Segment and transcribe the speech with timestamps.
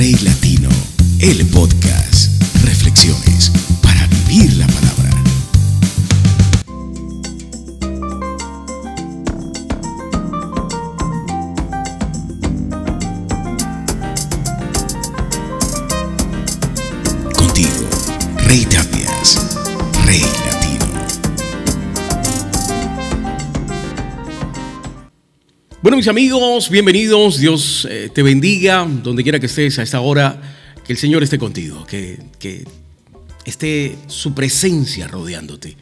[0.00, 0.70] Rey Latino,
[1.18, 2.30] el podcast.
[2.64, 3.52] Reflexiones
[3.82, 5.10] para vivir la palabra.
[17.36, 17.68] Contigo,
[18.46, 18.64] Rey
[25.90, 27.40] Bueno, mis amigos, bienvenidos.
[27.40, 30.40] Dios eh, te bendiga donde quiera que estés a esta hora.
[30.86, 32.64] Que el Señor esté contigo, que, que
[33.44, 35.76] esté su presencia rodeándote,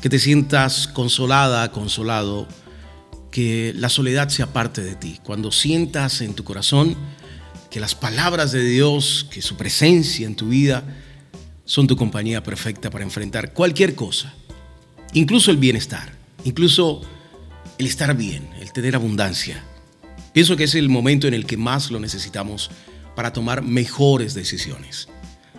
[0.00, 2.46] que te sientas consolada, consolado,
[3.32, 5.18] que la soledad sea parte de ti.
[5.24, 6.94] Cuando sientas en tu corazón
[7.68, 10.84] que las palabras de Dios, que su presencia en tu vida
[11.64, 14.32] son tu compañía perfecta para enfrentar cualquier cosa,
[15.14, 16.12] incluso el bienestar,
[16.44, 17.02] incluso
[17.82, 19.62] el estar bien, el tener abundancia.
[20.32, 22.70] Pienso que es el momento en el que más lo necesitamos
[23.16, 25.08] para tomar mejores decisiones.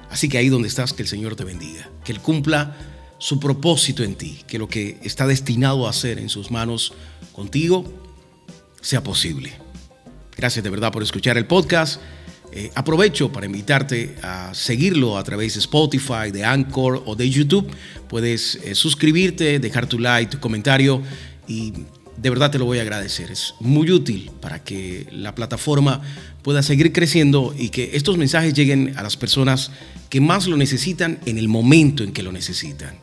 [0.10, 2.78] Así que ahí donde estás, que el Señor te bendiga, que Él cumpla
[3.18, 6.94] su propósito en ti, que lo que está destinado a hacer en sus manos
[7.34, 7.84] contigo
[8.82, 9.52] sea posible.
[10.38, 12.00] Gracias de verdad por escuchar el podcast.
[12.54, 17.70] Eh, aprovecho para invitarte a seguirlo a través de Spotify, de Anchor o de YouTube.
[18.08, 21.02] Puedes eh, suscribirte, dejar tu like, tu comentario
[21.48, 21.74] y
[22.18, 23.32] de verdad te lo voy a agradecer.
[23.32, 26.02] Es muy útil para que la plataforma
[26.42, 29.72] pueda seguir creciendo y que estos mensajes lleguen a las personas
[30.10, 32.96] que más lo necesitan en el momento en que lo necesitan.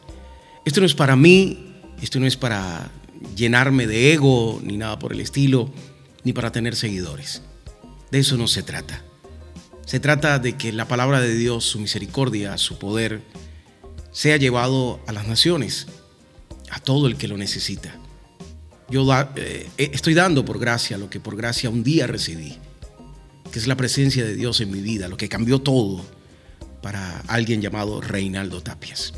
[0.64, 1.58] Esto no es para mí,
[2.02, 2.90] esto no es para
[3.34, 5.72] llenarme de ego ni nada por el estilo,
[6.24, 7.42] ni para tener seguidores.
[8.10, 9.02] De eso no se trata.
[9.86, 13.22] Se trata de que la palabra de Dios, su misericordia, su poder,
[14.12, 15.86] sea llevado a las naciones,
[16.70, 17.94] a todo el que lo necesita.
[18.90, 22.56] Yo da, eh, estoy dando por gracia lo que por gracia un día recibí,
[23.52, 26.04] que es la presencia de Dios en mi vida, lo que cambió todo
[26.82, 29.14] para alguien llamado Reinaldo Tapias.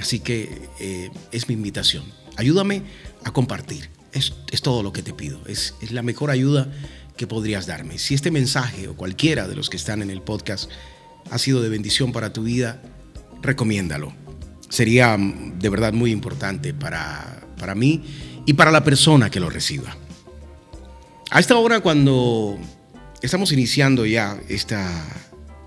[0.00, 2.04] Así que eh, es mi invitación.
[2.36, 2.82] Ayúdame
[3.24, 3.90] a compartir.
[4.12, 5.40] Es, es todo lo que te pido.
[5.46, 6.70] Es, es la mejor ayuda
[7.16, 7.98] que podrías darme.
[7.98, 10.70] Si este mensaje o cualquiera de los que están en el podcast
[11.30, 12.82] ha sido de bendición para tu vida,
[13.42, 14.12] recomiéndalo.
[14.68, 18.02] Sería mm, de verdad muy importante para, para mí
[18.46, 19.96] y para la persona que lo reciba.
[21.30, 22.58] A esta hora, cuando
[23.22, 24.90] estamos iniciando ya esta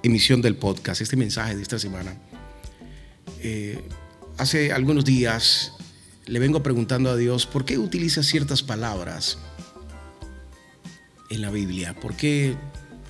[0.03, 2.15] emisión del podcast, este mensaje de esta semana,
[3.41, 3.83] eh,
[4.37, 5.73] hace algunos días
[6.25, 9.37] le vengo preguntando a Dios por qué utiliza ciertas palabras
[11.29, 12.55] en la Biblia, por qué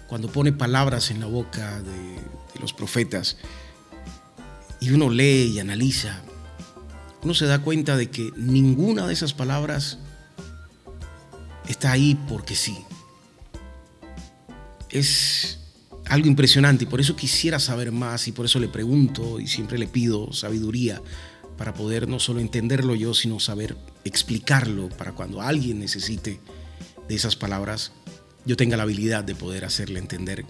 [0.07, 3.37] cuando pone palabras en la boca de, de los profetas
[4.79, 6.21] y uno lee y analiza,
[7.25, 9.97] uno se da cuenta de que ninguna de esas palabras
[11.67, 12.77] está ahí porque sí.
[14.91, 15.57] Es
[16.05, 19.79] algo impresionante y por eso quisiera saber más y por eso le pregunto y siempre
[19.79, 21.01] le pido sabiduría
[21.57, 26.39] para poder no solo entenderlo yo, sino saber explicarlo para cuando alguien necesite
[27.07, 27.91] de esas palabras,
[28.45, 30.45] yo tenga la habilidad de poder hacerle entender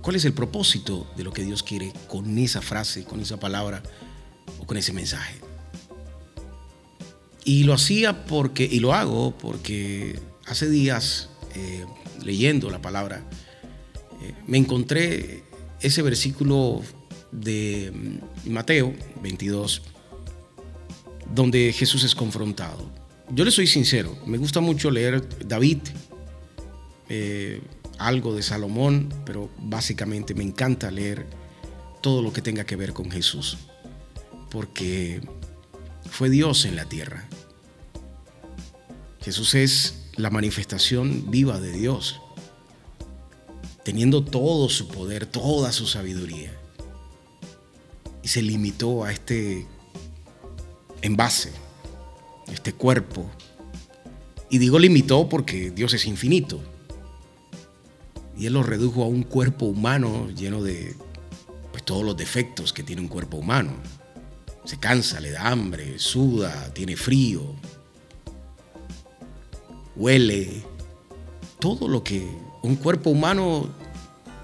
[0.00, 3.82] cuál es el propósito de lo que Dios quiere con esa frase, con esa palabra
[4.58, 5.47] o con ese mensaje.
[7.48, 11.86] Y lo hacía porque, y lo hago porque hace días, eh,
[12.22, 13.26] leyendo la palabra,
[14.20, 15.44] eh, me encontré
[15.80, 16.82] ese versículo
[17.32, 17.90] de
[18.44, 18.92] mm, Mateo
[19.22, 19.80] 22,
[21.34, 22.92] donde Jesús es confrontado.
[23.30, 25.78] Yo le soy sincero, me gusta mucho leer David,
[27.08, 27.62] eh,
[27.96, 31.24] algo de Salomón, pero básicamente me encanta leer
[32.02, 33.56] todo lo que tenga que ver con Jesús,
[34.50, 35.22] porque
[36.10, 37.26] fue Dios en la tierra.
[39.20, 42.20] Jesús es la manifestación viva de Dios,
[43.84, 46.52] teniendo todo su poder, toda su sabiduría.
[48.22, 49.66] Y se limitó a este
[51.02, 51.52] envase,
[52.52, 53.30] este cuerpo.
[54.50, 56.60] Y digo limitó porque Dios es infinito.
[58.36, 60.94] Y Él lo redujo a un cuerpo humano lleno de
[61.72, 63.72] pues, todos los defectos que tiene un cuerpo humano.
[64.64, 67.54] Se cansa, le da hambre, suda, tiene frío,
[69.98, 70.62] huele,
[71.58, 72.26] todo lo que
[72.62, 73.68] un cuerpo humano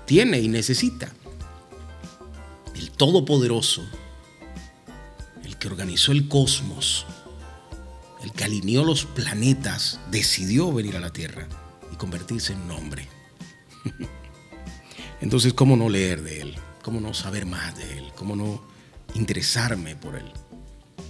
[0.04, 1.12] tiene y necesita.
[2.74, 3.82] El Todopoderoso,
[5.44, 7.06] el que organizó el cosmos,
[8.22, 11.48] el que alineó los planetas, decidió venir a la Tierra
[11.92, 13.08] y convertirse en un hombre.
[15.20, 16.54] Entonces, ¿cómo no leer de Él?
[16.82, 18.12] ¿Cómo no saber más de Él?
[18.16, 18.60] ¿Cómo no
[19.14, 20.30] interesarme por Él?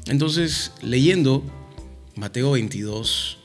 [0.07, 1.43] Entonces, leyendo
[2.15, 3.39] Mateo 22,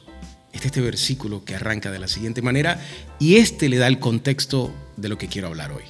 [0.54, 2.80] este, este versículo que arranca de la siguiente manera
[3.20, 5.84] y este le da el contexto de lo que quiero hablar hoy.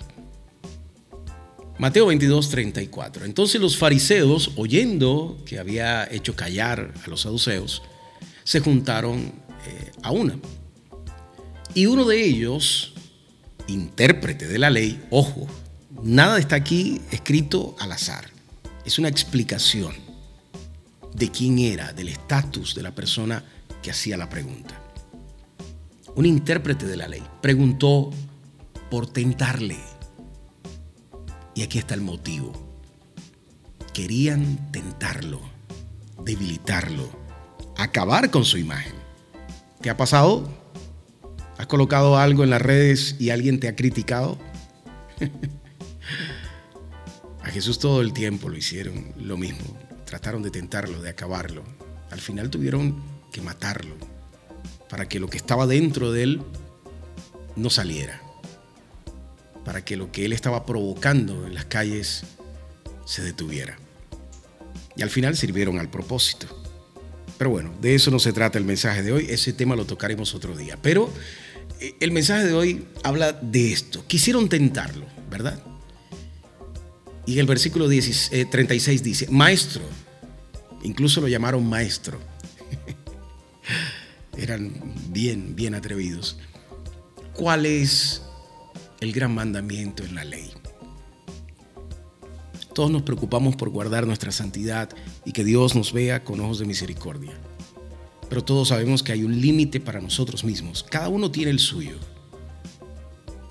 [1.80, 3.24] Mateo 22, 34.
[3.24, 7.82] Entonces los fariseos, oyendo que había hecho callar a los saduceos,
[8.44, 9.32] se juntaron
[9.66, 10.38] eh, a una.
[11.74, 12.94] Y uno de ellos,
[13.68, 15.48] intérprete de la ley, ojo,
[16.04, 18.30] nada está aquí escrito al azar,
[18.86, 19.94] es una explicación
[21.14, 23.44] de quién era, del estatus de la persona
[23.82, 24.82] que hacía la pregunta.
[26.16, 28.10] Un intérprete de la ley preguntó
[28.90, 29.78] por tentarle
[31.56, 32.54] y aquí está el motivo.
[33.94, 35.42] Querían tentarlo,
[36.24, 37.10] debilitarlo,
[37.78, 38.94] acabar con su imagen.
[39.82, 40.50] ¿Te ha pasado?
[41.58, 44.38] ¿Has colocado algo en las redes y alguien te ha criticado?
[47.44, 49.78] A Jesús todo el tiempo lo hicieron lo mismo.
[50.06, 51.64] Trataron de tentarlo, de acabarlo.
[52.12, 53.96] Al final tuvieron que matarlo
[54.90, 56.42] para que lo que estaba dentro de él
[57.56, 58.22] no saliera
[59.70, 62.24] para que lo que él estaba provocando en las calles
[63.06, 63.78] se detuviera.
[64.96, 66.48] Y al final sirvieron al propósito.
[67.38, 70.34] Pero bueno, de eso no se trata el mensaje de hoy, ese tema lo tocaremos
[70.34, 70.78] otro día.
[70.82, 71.14] Pero
[71.80, 74.04] eh, el mensaje de hoy habla de esto.
[74.08, 75.62] Quisieron tentarlo, ¿verdad?
[77.28, 79.84] Y el versículo 36 eh, dice, maestro,
[80.82, 82.20] incluso lo llamaron maestro.
[84.40, 84.74] Eran
[85.10, 86.38] bien, bien atrevidos.
[87.34, 88.22] ¿Cuál es
[89.00, 90.50] el gran mandamiento en la ley.
[92.74, 94.90] Todos nos preocupamos por guardar nuestra santidad
[95.26, 97.34] y que Dios nos vea con ojos de misericordia.
[98.30, 100.84] Pero todos sabemos que hay un límite para nosotros mismos.
[100.84, 101.98] Cada uno tiene el suyo.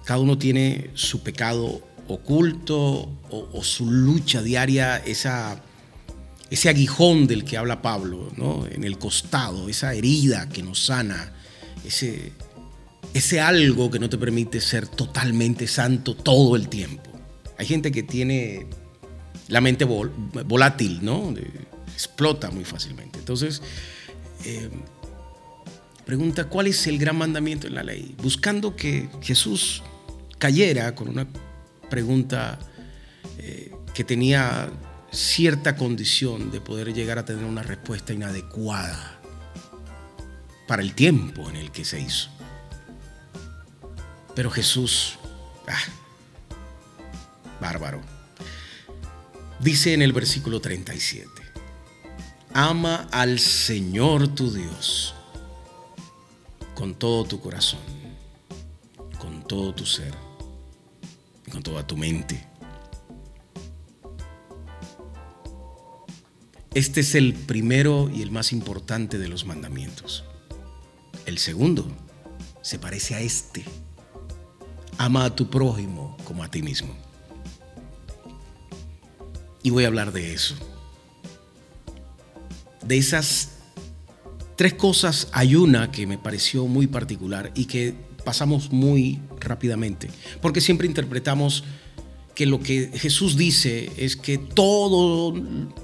[0.05, 5.63] Cada uno tiene su pecado oculto o, su lucha diaria, esa,
[6.51, 8.67] ese aguijón del que habla Pablo, ¿no?
[8.67, 11.33] en el costado, esa herida que nos sana,
[11.85, 12.33] ese,
[13.15, 17.11] ese algo que no te permite ser totalmente santo todo el tiempo.
[17.59, 18.67] Hay gente que tiene
[19.49, 21.35] la mente volátil, ¿no?
[21.93, 23.19] Explota muy fácilmente.
[23.19, 23.61] Entonces,
[24.45, 24.71] eh,
[26.07, 28.15] pregunta, ¿cuál es el gran mandamiento en la ley?
[28.23, 29.83] Buscando que Jesús
[30.39, 31.27] cayera con una
[31.91, 32.59] pregunta
[33.39, 34.71] eh, que tenía
[35.11, 39.19] cierta condición de poder llegar a tener una respuesta inadecuada
[40.67, 42.31] para el tiempo en el que se hizo.
[44.35, 45.19] Pero Jesús,
[45.67, 45.79] ah,
[47.61, 48.01] bárbaro.
[49.61, 51.29] Dice en el versículo 37,
[52.55, 55.15] ama al Señor tu Dios
[56.75, 57.81] con todo tu corazón,
[59.19, 60.15] con todo tu ser,
[61.51, 62.47] con toda tu mente.
[66.75, 70.25] Este es el primero y el más importante de los mandamientos.
[71.27, 71.87] El segundo
[72.63, 73.65] se parece a este
[74.99, 76.95] ama a tu prójimo como a ti mismo.
[79.63, 80.55] Y voy a hablar de eso.
[82.85, 83.51] De esas
[84.57, 87.95] tres cosas hay una que me pareció muy particular y que
[88.25, 90.11] pasamos muy rápidamente,
[90.43, 91.65] porque siempre interpretamos
[92.39, 95.35] que lo que Jesús dice es que todo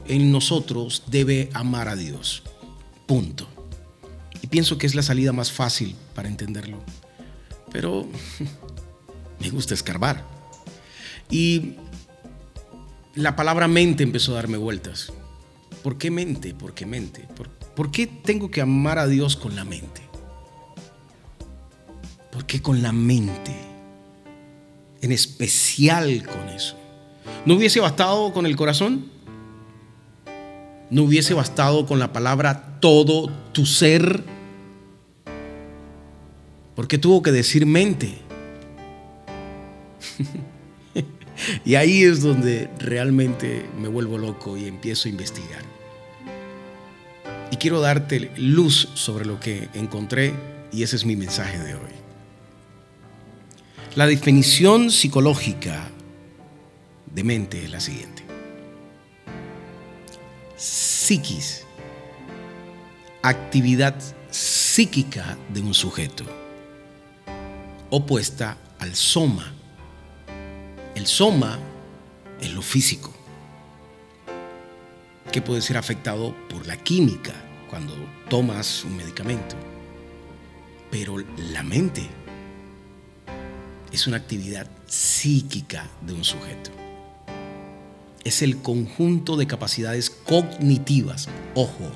[0.07, 2.45] en nosotros debe amar a Dios.
[3.09, 3.49] Punto.
[4.41, 6.79] Y pienso que es la salida más fácil para entenderlo.
[7.73, 8.07] Pero
[9.41, 10.25] me gusta escarbar.
[11.29, 11.73] Y
[13.17, 15.13] la palabra mente empezó a darme vueltas.
[15.83, 16.55] ¿Por qué mente?
[16.55, 17.27] ¿Por qué mente?
[17.75, 20.03] ¿Por, qué tengo que amar a Dios con la mente?
[22.31, 23.74] ¿Por qué con la mente?
[25.05, 26.77] En especial con eso.
[27.45, 29.11] ¿No hubiese bastado con el corazón?
[30.89, 34.25] ¿No hubiese bastado con la palabra todo tu ser?
[36.75, 38.17] ¿Por qué tuvo que decir mente?
[41.67, 45.65] y ahí es donde realmente me vuelvo loco y empiezo a investigar.
[47.51, 50.33] Y quiero darte luz sobre lo que encontré
[50.73, 52.04] y ese es mi mensaje de hoy.
[53.97, 55.89] La definición psicológica
[57.07, 58.25] de mente es la siguiente.
[60.57, 61.65] Psiquis,
[63.23, 63.95] actividad
[64.33, 66.25] psíquica de un sujeto,
[67.91, 69.55] opuesta al soma,
[70.97, 71.61] el soma
[72.41, 73.15] es lo físico,
[75.31, 77.35] que puede ser afectado por la química
[77.71, 77.95] cuando
[78.29, 79.55] tomas un medicamento.
[80.91, 81.19] Pero
[81.53, 82.09] la mente
[83.95, 86.73] es una actividad psíquica de un sujeto.
[88.25, 91.29] Es el conjunto de capacidades cognitivas.
[91.55, 91.93] Ojo.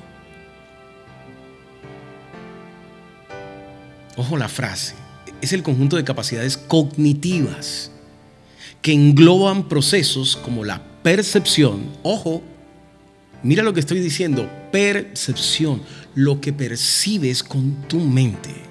[4.15, 4.95] Ojo la frase.
[5.41, 7.91] Es el conjunto de capacidades cognitivas
[8.81, 12.41] que engloban procesos como la percepción, ojo,
[13.43, 15.81] mira lo que estoy diciendo, percepción,
[16.15, 18.68] lo que percibes con tu mente,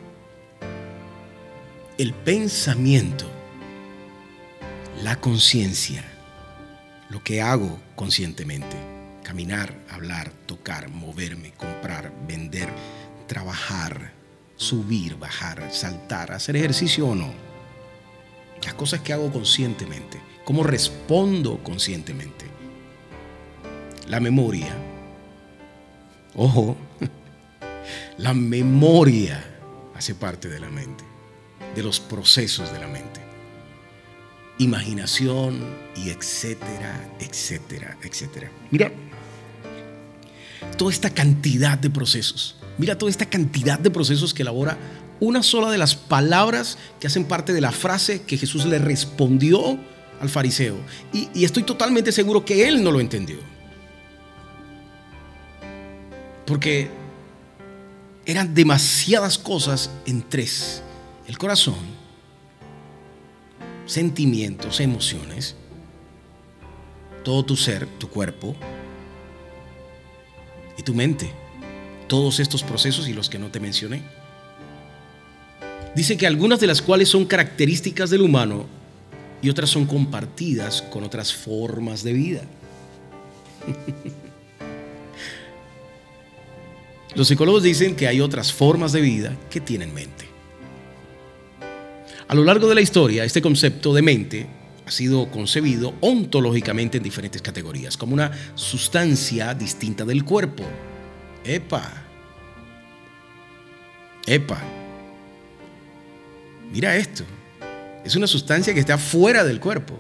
[1.98, 3.28] el pensamiento,
[5.02, 6.04] la conciencia,
[7.10, 8.76] lo que hago conscientemente,
[9.24, 12.68] caminar, hablar, tocar, moverme, comprar, vender,
[13.26, 14.12] trabajar,
[14.54, 17.32] subir, bajar, saltar, hacer ejercicio o no.
[18.64, 22.44] Las cosas que hago conscientemente, cómo respondo conscientemente.
[24.06, 24.72] La memoria.
[26.36, 26.76] Ojo,
[28.18, 29.44] la memoria
[29.96, 31.07] hace parte de la mente,
[31.74, 33.20] de los procesos de la mente.
[34.58, 35.64] Imaginación
[35.96, 38.50] y etcétera, etcétera, etcétera.
[38.70, 38.90] Mira,
[40.76, 44.78] toda esta cantidad de procesos Mira toda esta cantidad de procesos que elabora
[45.20, 49.76] una sola de las palabras que hacen parte de la frase que Jesús le respondió
[50.20, 50.76] al fariseo.
[51.12, 53.38] Y, estoy totalmente seguro que él no lo entendió.
[56.46, 56.88] Porque
[58.24, 60.82] eran demasiadas cosas en tres.
[61.28, 61.78] El corazón,
[63.86, 65.54] sentimientos, emociones,
[67.22, 68.56] todo tu ser, tu cuerpo
[70.76, 71.30] y tu mente
[72.08, 74.02] todos estos procesos y los que no te mencioné.
[75.94, 78.66] Dice que algunas de las cuales son características del humano
[79.40, 82.42] y otras son compartidas con otras formas de vida.
[87.14, 90.27] Los psicólogos dicen que hay otras formas de vida que tienen mente.
[92.28, 94.46] A lo largo de la historia, este concepto de mente
[94.86, 100.62] ha sido concebido ontológicamente en diferentes categorías, como una sustancia distinta del cuerpo,
[101.44, 101.90] Epa.
[104.26, 104.62] Epa.
[106.70, 107.24] Mira esto.
[108.04, 109.98] Es una sustancia que está fuera del cuerpo.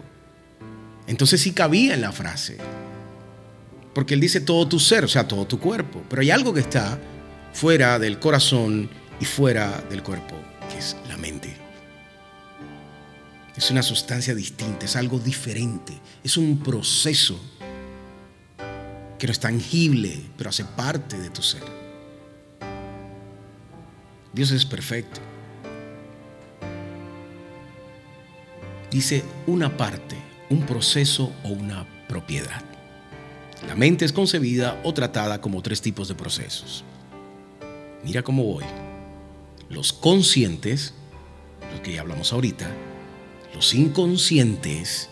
[1.06, 2.58] Entonces sí cabía en la frase.
[3.94, 6.02] Porque él dice todo tu ser, o sea, todo tu cuerpo.
[6.10, 6.98] Pero hay algo que está
[7.54, 10.34] fuera del corazón y fuera del cuerpo,
[10.70, 11.57] que es la mente.
[13.58, 17.40] Es una sustancia distinta, es algo diferente, es un proceso
[19.18, 21.64] que no es tangible, pero hace parte de tu ser.
[24.32, 25.20] Dios es perfecto.
[28.92, 30.16] Dice una parte,
[30.50, 32.62] un proceso o una propiedad.
[33.66, 36.84] La mente es concebida o tratada como tres tipos de procesos.
[38.04, 38.64] Mira cómo voy.
[39.68, 40.94] Los conscientes,
[41.74, 42.68] lo que ya hablamos ahorita,
[43.58, 45.08] los inconscientes,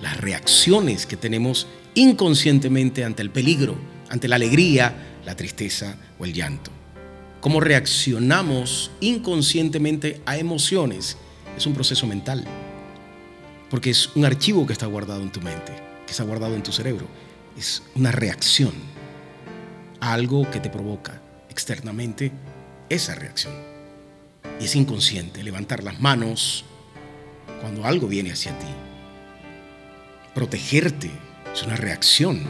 [0.00, 3.74] las reacciones que tenemos inconscientemente ante el peligro,
[4.10, 6.70] ante la alegría, la tristeza o el llanto.
[7.40, 11.16] Cómo reaccionamos inconscientemente a emociones
[11.56, 12.44] es un proceso mental,
[13.70, 15.72] porque es un archivo que está guardado en tu mente,
[16.06, 17.08] que está guardado en tu cerebro.
[17.58, 18.72] Es una reacción
[19.98, 21.20] a algo que te provoca
[21.50, 22.30] externamente
[22.88, 23.54] esa reacción.
[24.60, 26.66] Y es inconsciente levantar las manos
[27.62, 28.66] cuando algo viene hacia ti,
[30.34, 31.10] protegerte
[31.54, 32.42] es una reacción,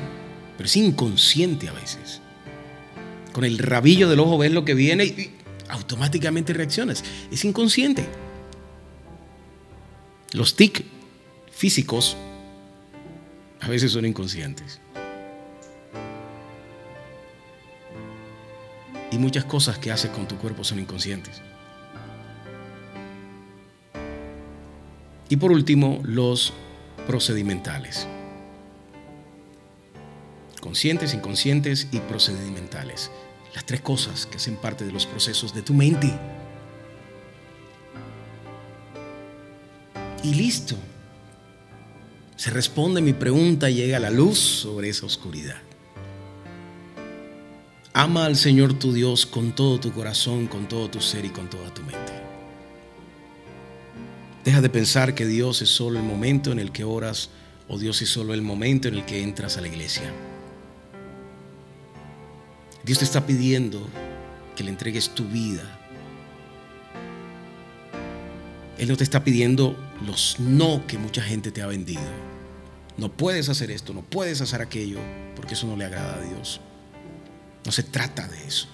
[0.57, 2.21] pero es inconsciente a veces.
[3.33, 5.31] Con el rabillo del ojo ves lo que viene y
[5.69, 7.04] automáticamente reaccionas.
[7.31, 8.07] Es inconsciente.
[10.33, 10.85] Los tic
[11.50, 12.16] físicos
[13.61, 14.81] a veces son inconscientes.
[19.11, 21.42] Y muchas cosas que haces con tu cuerpo son inconscientes.
[25.32, 26.52] Y por último, los
[27.06, 28.06] procedimentales
[30.60, 33.10] conscientes, inconscientes y procedimentales.
[33.54, 36.12] Las tres cosas que hacen parte de los procesos de tu mente.
[40.22, 40.76] Y listo.
[42.36, 45.62] Se responde mi pregunta y llega la luz sobre esa oscuridad.
[47.94, 51.48] Ama al Señor tu Dios con todo tu corazón, con todo tu ser y con
[51.48, 52.22] toda tu mente.
[54.44, 57.30] Deja de pensar que Dios es solo el momento en el que oras
[57.68, 60.12] o Dios es solo el momento en el que entras a la iglesia.
[62.84, 63.87] Dios te está pidiendo
[64.56, 65.62] que le entregues tu vida.
[68.78, 72.02] Él no te está pidiendo los no que mucha gente te ha vendido.
[72.96, 74.99] No puedes hacer esto, no puedes hacer aquello,
[75.37, 76.61] porque eso no le agrada a Dios.
[77.64, 78.68] No se trata de eso.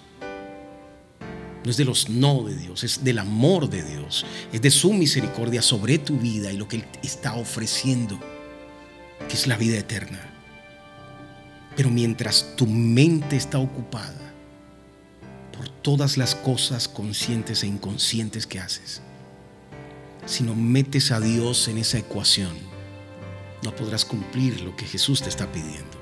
[1.65, 4.25] No es de los no de Dios, es del amor de Dios.
[4.53, 8.19] Es de su misericordia sobre tu vida y lo que Él está ofreciendo,
[9.29, 10.21] que es la vida eterna.
[11.77, 14.33] Pero mientras tu mente está ocupada
[15.57, 19.03] por todas las cosas conscientes e inconscientes que haces,
[20.27, 22.57] si no metes a Dios en esa ecuación,
[23.63, 25.99] no podrás cumplir lo que Jesús te está pidiendo.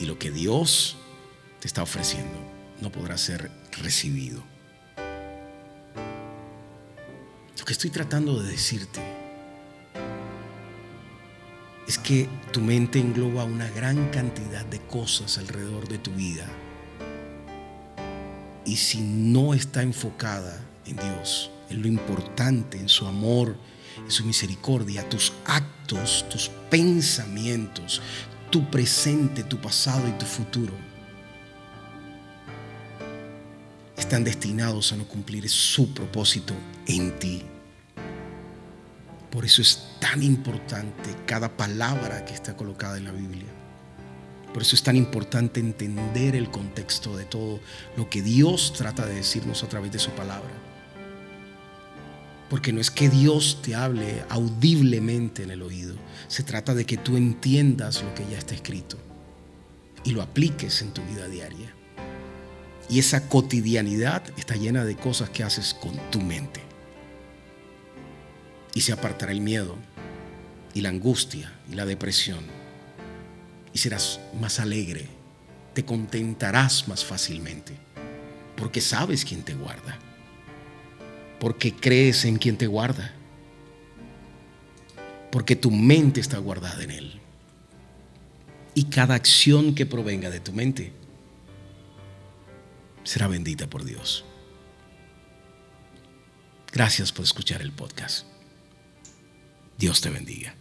[0.00, 0.96] Y lo que Dios
[1.60, 2.36] te está ofreciendo
[2.80, 3.50] no podrá ser
[3.82, 4.42] recibido.
[7.58, 9.00] Lo que estoy tratando de decirte
[11.86, 16.46] es que tu mente engloba una gran cantidad de cosas alrededor de tu vida.
[18.64, 23.56] Y si no está enfocada en Dios, en lo importante, en su amor,
[24.02, 28.00] en su misericordia, tus actos, tus pensamientos,
[28.50, 30.93] tu presente, tu pasado y tu futuro
[34.14, 36.54] están destinados a no cumplir su propósito
[36.86, 37.42] en ti.
[39.28, 43.48] Por eso es tan importante cada palabra que está colocada en la Biblia.
[44.52, 47.58] Por eso es tan importante entender el contexto de todo
[47.96, 50.52] lo que Dios trata de decirnos a través de su palabra.
[52.48, 55.96] Porque no es que Dios te hable audiblemente en el oído,
[56.28, 58.96] se trata de que tú entiendas lo que ya está escrito
[60.04, 61.74] y lo apliques en tu vida diaria.
[62.88, 66.60] Y esa cotidianidad está llena de cosas que haces con tu mente.
[68.74, 69.76] Y se apartará el miedo
[70.74, 72.44] y la angustia y la depresión.
[73.72, 75.06] Y serás más alegre,
[75.72, 77.76] te contentarás más fácilmente,
[78.56, 79.98] porque sabes quién te guarda
[81.44, 83.12] porque crees en quien te guarda,
[85.30, 87.20] porque tu mente está guardada en Él.
[88.74, 90.94] Y cada acción que provenga de tu mente
[93.04, 94.24] será bendita por Dios.
[96.72, 98.26] Gracias por escuchar el podcast.
[99.78, 100.54] Dios te bendiga.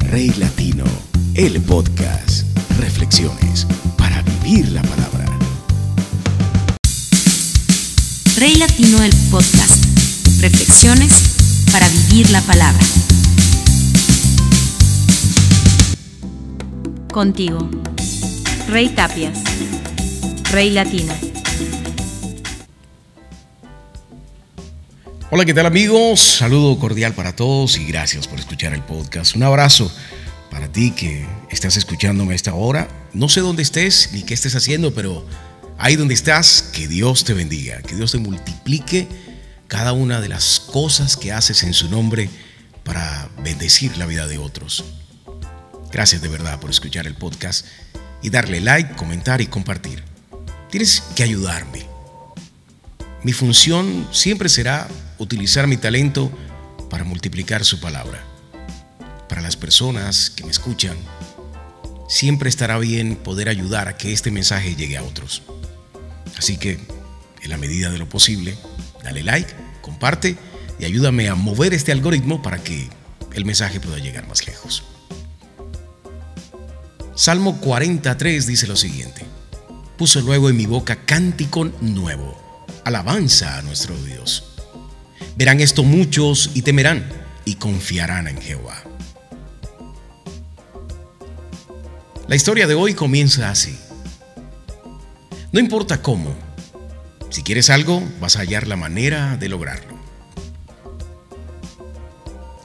[0.00, 0.84] Rey Latino,
[1.34, 2.46] el podcast.
[2.78, 3.66] Reflexiones
[3.98, 5.26] para vivir la palabra.
[8.36, 9.84] Rey Latino el podcast.
[10.40, 12.80] Reflexiones para vivir la palabra.
[17.18, 17.68] Contigo.
[18.68, 19.40] Rey Tapias.
[20.52, 21.12] Rey Latino.
[25.28, 26.20] Hola, ¿qué tal amigos?
[26.20, 29.34] Saludo cordial para todos y gracias por escuchar el podcast.
[29.34, 29.92] Un abrazo
[30.48, 32.86] para ti que estás escuchándome a esta hora.
[33.12, 35.26] No sé dónde estés ni qué estés haciendo, pero
[35.76, 39.08] Ahí donde estás, que Dios te bendiga, que Dios te multiplique
[39.66, 42.30] cada una de las cosas que haces en su nombre
[42.84, 44.84] para bendecir la vida de otros.
[45.90, 47.66] Gracias de verdad por escuchar el podcast
[48.22, 50.02] y darle like, comentar y compartir.
[50.70, 51.86] Tienes que ayudarme.
[53.22, 54.86] Mi función siempre será
[55.18, 56.30] utilizar mi talento
[56.90, 58.22] para multiplicar su palabra.
[59.28, 60.96] Para las personas que me escuchan,
[62.08, 65.42] siempre estará bien poder ayudar a que este mensaje llegue a otros.
[66.36, 66.78] Así que,
[67.42, 68.56] en la medida de lo posible,
[69.02, 70.36] dale like, comparte
[70.78, 72.88] y ayúdame a mover este algoritmo para que
[73.34, 74.84] el mensaje pueda llegar más lejos.
[77.18, 79.26] Salmo 43 dice lo siguiente.
[79.96, 84.54] Puso luego en mi boca cántico nuevo, alabanza a nuestro Dios.
[85.34, 87.04] Verán esto muchos y temerán
[87.44, 88.84] y confiarán en Jehová.
[92.28, 93.76] La historia de hoy comienza así.
[95.50, 96.36] No importa cómo,
[97.30, 99.98] si quieres algo, vas a hallar la manera de lograrlo.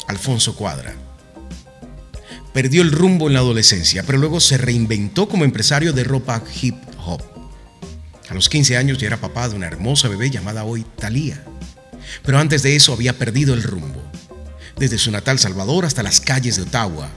[0.08, 0.94] Alfonso Cuadra.
[2.54, 6.76] Perdió el rumbo en la adolescencia, pero luego se reinventó como empresario de ropa hip
[7.06, 7.22] hop.
[8.30, 11.44] A los 15 años ya era papá de una hermosa bebé llamada hoy Thalía.
[12.24, 14.02] Pero antes de eso había perdido el rumbo.
[14.78, 17.10] Desde su natal Salvador hasta las calles de Ottawa.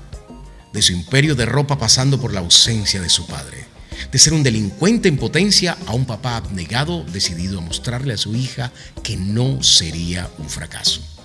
[0.72, 3.76] De su imperio de ropa pasando por la ausencia de su padre
[4.10, 8.34] de ser un delincuente en potencia a un papá abnegado decidido a mostrarle a su
[8.34, 8.72] hija
[9.02, 11.15] que no sería un fracaso.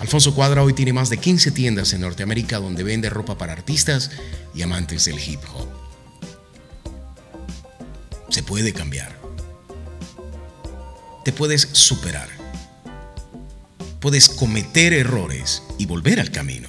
[0.00, 4.10] Alfonso Cuadra hoy tiene más de 15 tiendas en Norteamérica donde vende ropa para artistas
[4.54, 5.68] y amantes del hip hop.
[8.28, 9.16] Se puede cambiar.
[11.24, 12.28] Te puedes superar.
[14.00, 16.68] Puedes cometer errores y volver al camino.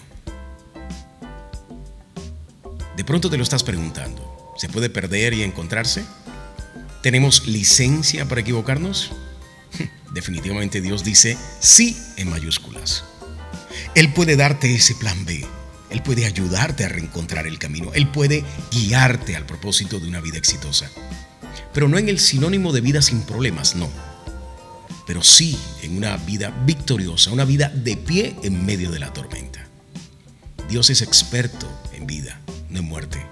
[2.95, 4.53] De pronto te lo estás preguntando.
[4.57, 6.05] ¿Se puede perder y encontrarse?
[7.01, 9.11] ¿Tenemos licencia para equivocarnos?
[10.13, 13.03] Definitivamente Dios dice sí en mayúsculas.
[13.95, 15.45] Él puede darte ese plan B.
[15.89, 17.91] Él puede ayudarte a reencontrar el camino.
[17.93, 20.89] Él puede guiarte al propósito de una vida exitosa.
[21.73, 23.89] Pero no en el sinónimo de vida sin problemas, no.
[25.05, 29.65] Pero sí en una vida victoriosa, una vida de pie en medio de la tormenta.
[30.69, 33.25] Dios es experto en vida, no en muerte.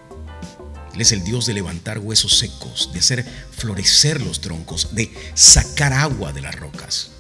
[0.93, 5.91] Él es el Dios de levantar huesos secos, de hacer florecer los troncos, de sacar
[5.91, 7.12] agua de las rocas.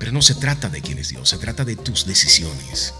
[0.00, 2.94] Pero no se trata de quién es Dios, se trata de tus decisiones.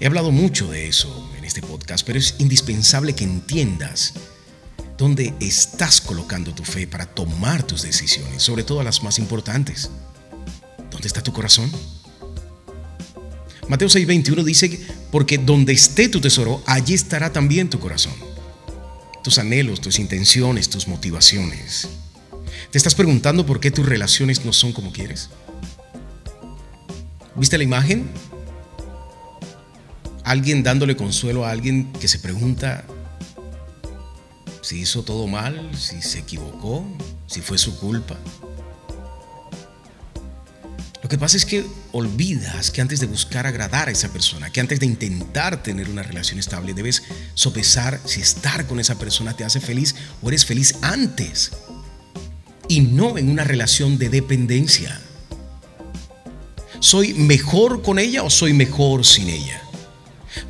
[0.00, 4.14] He hablado mucho de eso en este podcast, pero es indispensable que entiendas
[4.96, 9.90] dónde estás colocando tu fe para tomar tus decisiones, sobre todo las más importantes.
[10.90, 11.70] ¿Dónde está tu corazón?
[13.68, 18.14] Mateo 6:21 dice, porque donde esté tu tesoro, allí estará también tu corazón.
[19.24, 21.88] Tus anhelos, tus intenciones, tus motivaciones.
[22.70, 25.30] ¿Te estás preguntando por qué tus relaciones no son como quieres?
[27.36, 28.08] ¿Viste la imagen?
[30.22, 32.84] Alguien dándole consuelo a alguien que se pregunta
[34.62, 36.86] si hizo todo mal, si se equivocó,
[37.26, 38.16] si fue su culpa.
[41.02, 44.60] Lo que pasa es que olvidas que antes de buscar agradar a esa persona, que
[44.60, 47.02] antes de intentar tener una relación estable, debes
[47.34, 51.50] sopesar si estar con esa persona te hace feliz o eres feliz antes.
[52.68, 54.98] Y no en una relación de dependencia.
[56.94, 59.60] ¿Soy mejor con ella o soy mejor sin ella?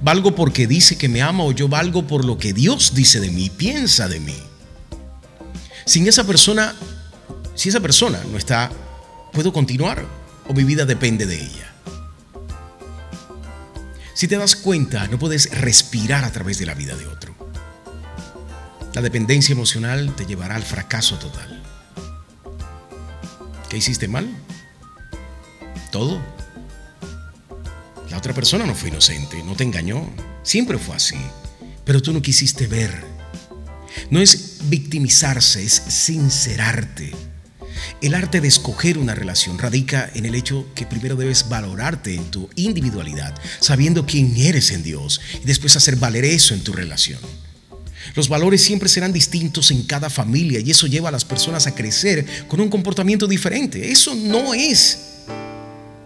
[0.02, 3.30] ¿Valgo porque dice que me ama o yo valgo por lo que Dios dice de
[3.30, 4.37] mí, piensa de mí?
[5.87, 6.74] Sin esa persona,
[7.54, 8.70] si esa persona no está,
[9.33, 10.04] ¿puedo continuar?
[10.46, 11.72] o mi vida depende de ella.
[14.12, 17.35] Si te das cuenta, no puedes respirar a través de la vida de otro.
[18.92, 21.62] La dependencia emocional te llevará al fracaso total.
[23.70, 24.28] ¿Qué hiciste mal?
[25.90, 26.33] Todo.
[28.16, 30.09] Otra persona no fue inocente, no te engañó,
[30.42, 31.16] siempre fue así,
[31.85, 33.05] pero tú no quisiste ver.
[34.11, 37.12] No es victimizarse, es sincerarte
[38.00, 42.31] el arte de escoger una relación radica en el hecho que primero debes valorarte en
[42.31, 47.20] tu individualidad, sabiendo quién eres en Dios, y después hacer valer eso en tu relación.
[48.14, 51.74] Los valores siempre serán distintos en cada familia y eso lleva a las personas a
[51.74, 53.90] crecer con un comportamiento diferente.
[53.90, 54.98] Eso no es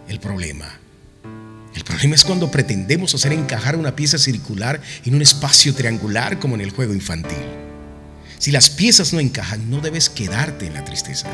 [0.07, 0.79] el problema.
[1.79, 6.55] El problema es cuando pretendemos hacer encajar una pieza circular en un espacio triangular como
[6.55, 7.37] en el juego infantil.
[8.37, 11.27] Si las piezas no encajan, no debes quedarte en la tristeza.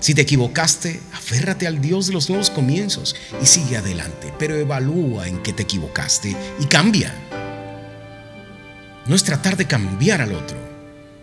[0.00, 5.26] Si te equivocaste, aférrate al Dios de los nuevos comienzos y sigue adelante, pero evalúa
[5.26, 7.14] en qué te equivocaste y cambia.
[9.06, 10.58] No es tratar de cambiar al otro,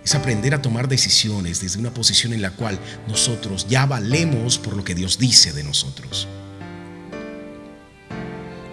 [0.04, 4.75] es aprender a tomar decisiones desde una posición en la cual nosotros ya valemos por
[4.75, 6.28] lo que Dios dice de nosotros.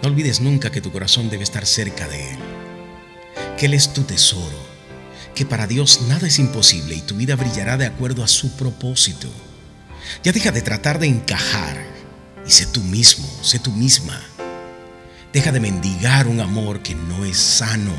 [0.03, 2.37] No olvides nunca que tu corazón debe estar cerca de Él,
[3.57, 4.59] que Él es tu tesoro,
[5.33, 9.29] que para Dios nada es imposible y tu vida brillará de acuerdo a su propósito.
[10.21, 11.81] Ya deja de tratar de encajar
[12.45, 14.19] y sé tú mismo, sé tú misma.
[15.31, 17.95] Deja de mendigar un amor que no es sano.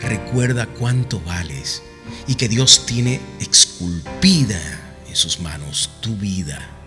[0.00, 1.82] Recuerda cuánto vales
[2.28, 4.60] y que Dios tiene esculpida
[5.08, 6.79] en sus manos tu vida.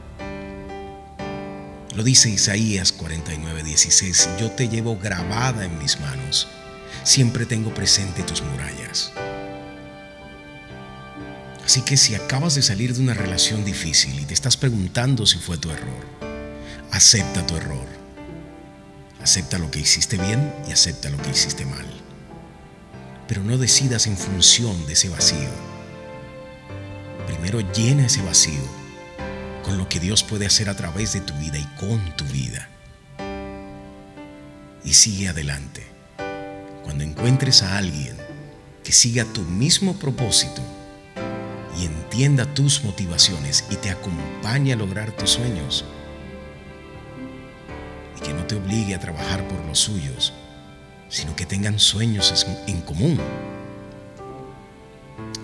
[1.95, 6.47] Lo dice Isaías 49, 16, yo te llevo grabada en mis manos,
[7.03, 9.11] siempre tengo presente tus murallas.
[11.63, 15.37] Así que si acabas de salir de una relación difícil y te estás preguntando si
[15.37, 16.03] fue tu error,
[16.91, 17.85] acepta tu error.
[19.21, 21.85] Acepta lo que hiciste bien y acepta lo que hiciste mal.
[23.27, 25.49] Pero no decidas en función de ese vacío.
[27.27, 28.82] Primero llena ese vacío
[29.63, 32.69] con lo que Dios puede hacer a través de tu vida y con tu vida.
[34.83, 35.83] Y sigue adelante.
[36.83, 38.17] Cuando encuentres a alguien
[38.83, 40.61] que siga tu mismo propósito,
[41.77, 45.85] y entienda tus motivaciones y te acompañe a lograr tus sueños.
[48.17, 50.33] Y que no te obligue a trabajar por los suyos,
[51.09, 53.19] sino que tengan sueños en común.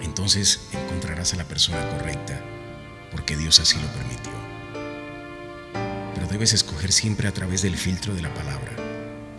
[0.02, 2.40] Entonces encontrarás a la persona correcta,
[3.12, 4.32] porque Dios así lo permitió.
[6.16, 8.74] Pero debes escoger siempre a través del filtro de la palabra,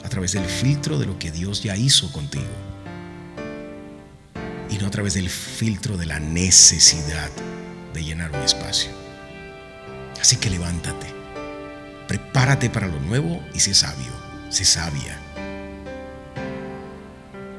[0.04, 2.70] a través del filtro de lo que Dios ya hizo contigo
[4.70, 7.30] y no a través del filtro de la necesidad
[7.92, 8.90] de llenar un espacio.
[10.20, 11.06] Así que levántate,
[12.06, 14.12] prepárate para lo nuevo y sé sabio,
[14.48, 15.18] sé sabia.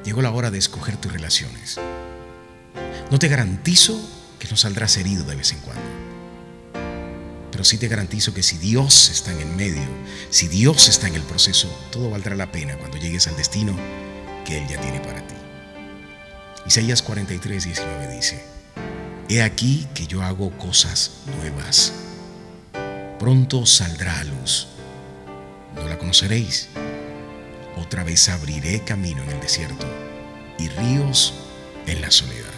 [0.05, 1.79] Llegó la hora de escoger tus relaciones.
[3.11, 3.99] No te garantizo
[4.39, 5.90] que no saldrás herido de vez en cuando.
[7.61, 9.87] Pero sí te garantizo que si Dios está en el medio,
[10.31, 13.77] si Dios está en el proceso, todo valdrá la pena cuando llegues al destino
[14.43, 15.35] que Él ya tiene para ti.
[16.65, 18.43] Isaías 43, 19 dice,
[19.29, 21.93] He aquí que yo hago cosas nuevas.
[23.19, 24.67] Pronto saldrá a luz.
[25.75, 26.67] No la conoceréis.
[27.77, 29.85] Otra vez abriré camino en el desierto
[30.57, 31.35] y ríos
[31.85, 32.49] en la soledad.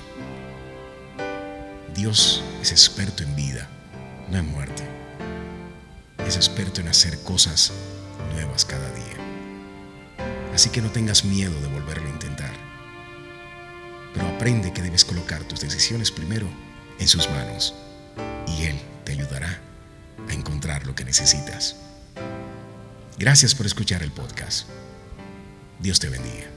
[1.93, 3.67] Dios es experto en vida,
[4.31, 4.92] no en muerte.
[6.35, 7.71] Experto en hacer cosas
[8.33, 9.03] nuevas cada día.
[10.53, 12.53] Así que no tengas miedo de volverlo a intentar.
[14.13, 16.47] Pero aprende que debes colocar tus decisiones primero
[16.99, 17.75] en sus manos
[18.47, 19.59] y Él te ayudará
[20.27, 21.75] a encontrar lo que necesitas.
[23.17, 24.67] Gracias por escuchar el podcast.
[25.79, 26.47] Dios te bendiga.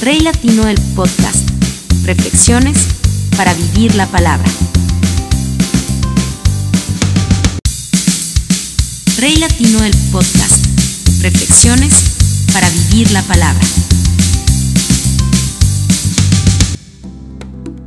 [0.00, 1.48] Rey Latino el podcast.
[2.04, 2.88] Reflexiones
[3.36, 4.50] para vivir la palabra.
[9.18, 10.66] Rey Latino el podcast.
[11.20, 13.60] Reflexiones para vivir la palabra.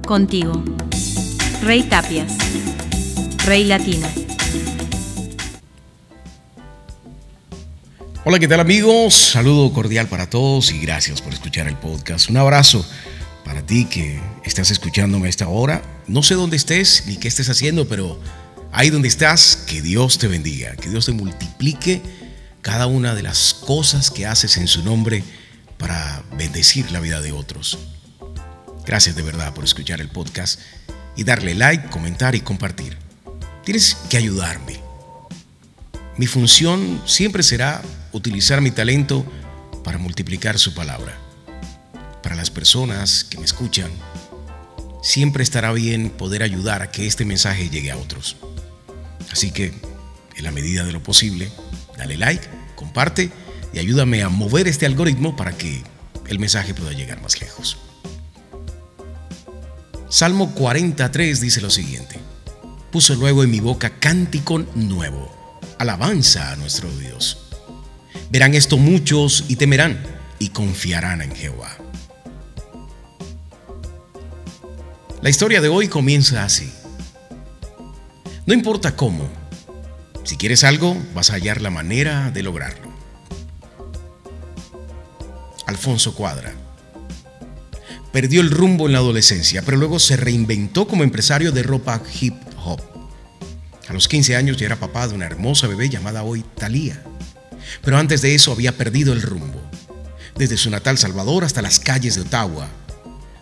[0.06, 0.64] Contigo.
[1.64, 2.32] Rey Tapias.
[3.46, 4.08] Rey Latino.
[8.24, 9.14] Hola, ¿qué tal amigos?
[9.16, 12.30] Saludo cordial para todos y gracias por escuchar el podcast.
[12.30, 12.86] Un abrazo
[13.44, 15.82] para ti que estás escuchándome a esta hora.
[16.08, 18.20] No sé dónde estés ni qué estés haciendo, pero
[18.76, 22.02] ahí donde estás, que Dios te bendiga, que Dios te multiplique
[22.62, 25.24] cada una de las cosas que haces en su nombre
[25.78, 27.80] para bendecir la vida de otros.
[28.86, 30.60] Gracias de verdad por escuchar el podcast
[31.16, 32.98] y darle like, comentar y compartir.
[33.64, 34.82] Tienes que ayudarme.
[36.18, 39.26] Mi función siempre será utilizar mi talento
[39.86, 41.18] para multiplicar su palabra.
[42.22, 43.90] Para las personas que me escuchan,
[45.02, 48.36] siempre estará bien poder ayudar a que este mensaje llegue a otros.
[49.32, 49.74] Así que,
[50.36, 51.52] en la medida de lo posible,
[51.98, 53.32] dale like, comparte
[53.74, 55.84] y ayúdame a mover este algoritmo para que
[56.28, 57.78] el mensaje pueda llegar más lejos.
[60.10, 62.18] Salmo 43 dice lo siguiente.
[62.92, 67.38] Puso luego en mi boca cántico nuevo, alabanza a nuestro Dios.
[68.30, 70.02] Verán esto muchos y temerán
[70.40, 71.78] y confiarán en Jehová.
[75.22, 76.72] La historia de hoy comienza así.
[78.46, 79.28] No importa cómo,
[80.24, 82.94] si quieres algo, vas a hallar la manera de lograrlo.
[85.66, 86.54] Alfonso Cuadra.
[88.12, 92.36] Perdió el rumbo en la adolescencia, pero luego se reinventó como empresario de ropa hip
[92.64, 92.82] hop.
[93.88, 97.04] A los 15 años ya era papá de una hermosa bebé llamada hoy Thalía.
[97.84, 99.60] Pero antes de eso había perdido el rumbo.
[100.36, 102.68] Desde su natal Salvador hasta las calles de Ottawa.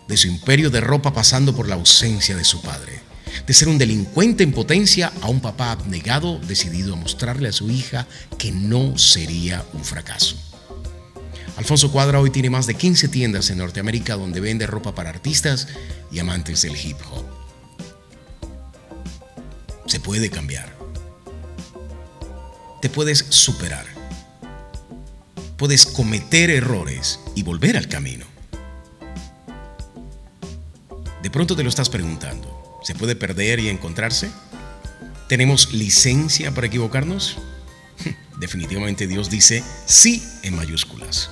[0.08, 3.03] De su imperio de ropa pasando por la ausencia de su padre
[3.46, 7.70] de ser un delincuente en potencia a un papá abnegado decidido a mostrarle a su
[7.70, 8.06] hija
[8.38, 10.36] que no sería un fracaso.
[11.56, 15.68] Alfonso Cuadra hoy tiene más de 15 tiendas en Norteamérica donde vende ropa para artistas
[16.10, 17.24] y amantes del hip hop.
[19.86, 20.74] Se puede cambiar.
[22.82, 23.86] Te puedes superar.
[25.56, 28.26] Puedes cometer errores y volver al camino.
[31.22, 32.53] De pronto te lo estás preguntando.
[32.84, 34.30] ¿Se puede perder y encontrarse?
[35.26, 37.38] ¿Tenemos licencia para equivocarnos?
[38.38, 41.30] Definitivamente Dios dice sí en mayúsculas.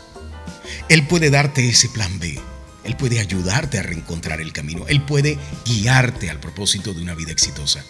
[0.89, 2.41] Él puede darte ese plan B.
[2.85, 4.87] Él puede ayudarte a reencontrar el camino.
[4.89, 7.85] Él puede guiarte al propósito de una vida exitosa.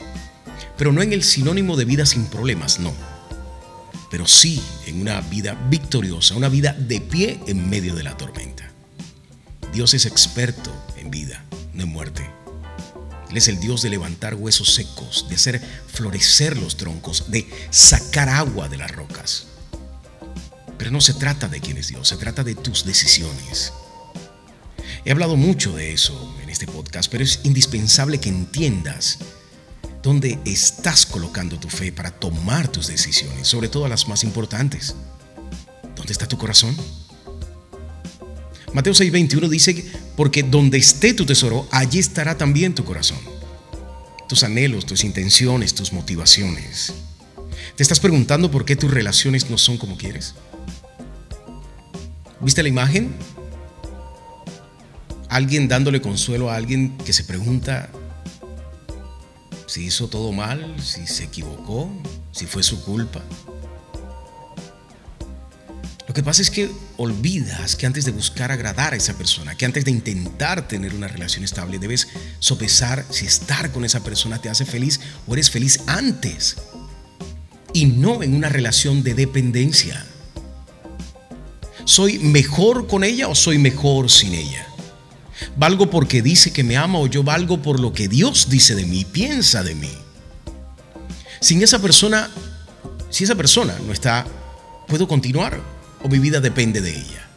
[0.76, 2.92] Pero no en el sinónimo de vida sin problemas, no.
[4.10, 8.68] Pero sí en una vida victoriosa, una vida de pie en medio de la tormenta.
[9.72, 11.44] Dios es experto en vida,
[11.74, 12.41] no en muerte.
[13.32, 18.28] Él es el Dios de levantar huesos secos, de hacer florecer los troncos, de sacar
[18.28, 19.46] agua de las rocas.
[20.76, 23.72] Pero no se trata de quién es Dios, se trata de tus decisiones.
[25.06, 29.16] He hablado mucho de eso en este podcast, pero es indispensable que entiendas
[30.02, 34.94] dónde estás colocando tu fe para tomar tus decisiones, sobre todo las más importantes.
[35.96, 36.76] ¿Dónde está tu corazón?
[38.72, 39.84] Mateo 6:21 dice,
[40.16, 43.18] porque donde esté tu tesoro, allí estará también tu corazón.
[44.28, 46.94] Tus anhelos, tus intenciones, tus motivaciones.
[47.76, 50.34] ¿Te estás preguntando por qué tus relaciones no son como quieres?
[52.40, 53.14] ¿Viste la imagen?
[55.28, 57.90] Alguien dándole consuelo a alguien que se pregunta
[59.66, 61.90] si hizo todo mal, si se equivocó,
[62.30, 63.22] si fue su culpa.
[66.12, 69.64] Lo que pasa es que olvidas que antes de buscar agradar a esa persona, que
[69.64, 72.06] antes de intentar tener una relación estable, debes
[72.38, 76.56] sopesar si estar con esa persona te hace feliz o eres feliz antes.
[77.72, 80.04] Y no en una relación de dependencia.
[81.86, 84.66] ¿Soy mejor con ella o soy mejor sin ella?
[85.56, 88.84] ¿Valgo porque dice que me ama o yo valgo por lo que Dios dice de
[88.84, 89.92] mí, piensa de mí?
[91.40, 92.28] Sin esa persona,
[93.08, 94.26] si esa persona no está,
[94.88, 95.71] puedo continuar
[96.02, 97.28] o mi vida depende de ella.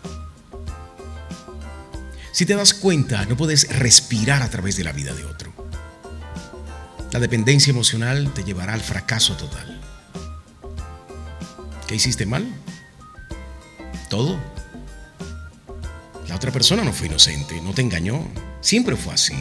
[2.31, 5.53] Si te das cuenta, no puedes respirar a través de la vida de otro.
[7.11, 9.79] La dependencia emocional te llevará al fracaso total.
[11.87, 12.45] ¿Qué hiciste mal?
[14.09, 14.37] Todo.
[16.27, 18.27] La otra persona no fue inocente, no te engañó.
[18.59, 19.35] Siempre fue así.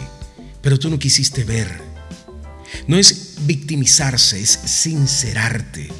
[0.62, 1.80] Pero tú no quisiste ver.
[2.86, 5.90] No es victimizarse, es sincerarte.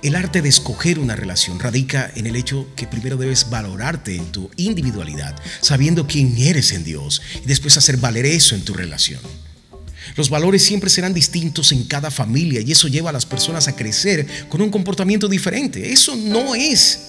[0.00, 4.30] El arte de escoger una relación radica en el hecho que primero debes valorarte en
[4.30, 9.20] tu individualidad, sabiendo quién eres en Dios, y después hacer valer eso en tu relación.
[10.14, 13.74] Los valores siempre serán distintos en cada familia y eso lleva a las personas a
[13.74, 15.92] crecer con un comportamiento diferente.
[15.92, 17.00] Eso no es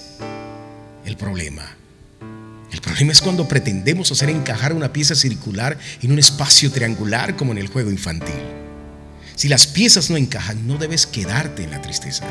[1.05, 1.77] el problema.
[2.71, 7.51] El problema es cuando pretendemos hacer encajar una pieza circular en un espacio triangular como
[7.51, 8.35] en el juego infantil.
[9.35, 12.25] Si las piezas no encajan, no debes quedarte en la tristeza.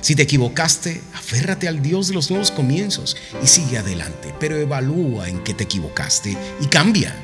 [0.00, 5.28] Si te equivocaste, aférrate al Dios de los nuevos comienzos y sigue adelante, pero evalúa
[5.28, 7.14] en qué te equivocaste y cambia.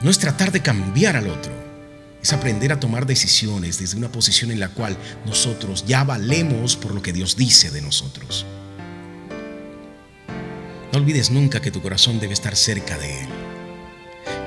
[0.00, 1.52] No es tratar de cambiar al otro,
[2.22, 4.96] es aprender a tomar decisiones desde una posición en la cual
[5.26, 8.46] nosotros ya valemos por lo que Dios dice de nosotros.
[10.92, 13.28] No olvides nunca que tu corazón debe estar cerca de Él,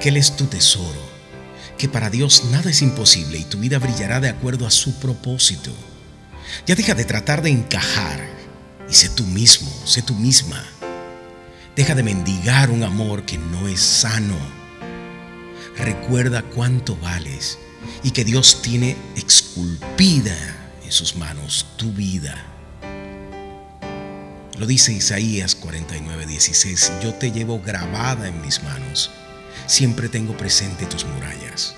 [0.02, 1.10] que Él es tu tesoro,
[1.78, 5.71] que para Dios nada es imposible y tu vida brillará de acuerdo a su propósito.
[6.65, 8.19] Ya deja de tratar de encajar
[8.89, 10.63] y sé tú mismo, sé tú misma.
[11.75, 14.38] Deja de mendigar un amor que no es sano.
[15.77, 17.57] Recuerda cuánto vales
[18.03, 20.35] y que Dios tiene esculpida
[20.83, 22.35] en sus manos tu vida.
[24.57, 29.09] Lo dice Isaías 49, 16, yo te llevo grabada en mis manos,
[29.67, 31.75] siempre tengo presente tus murallas.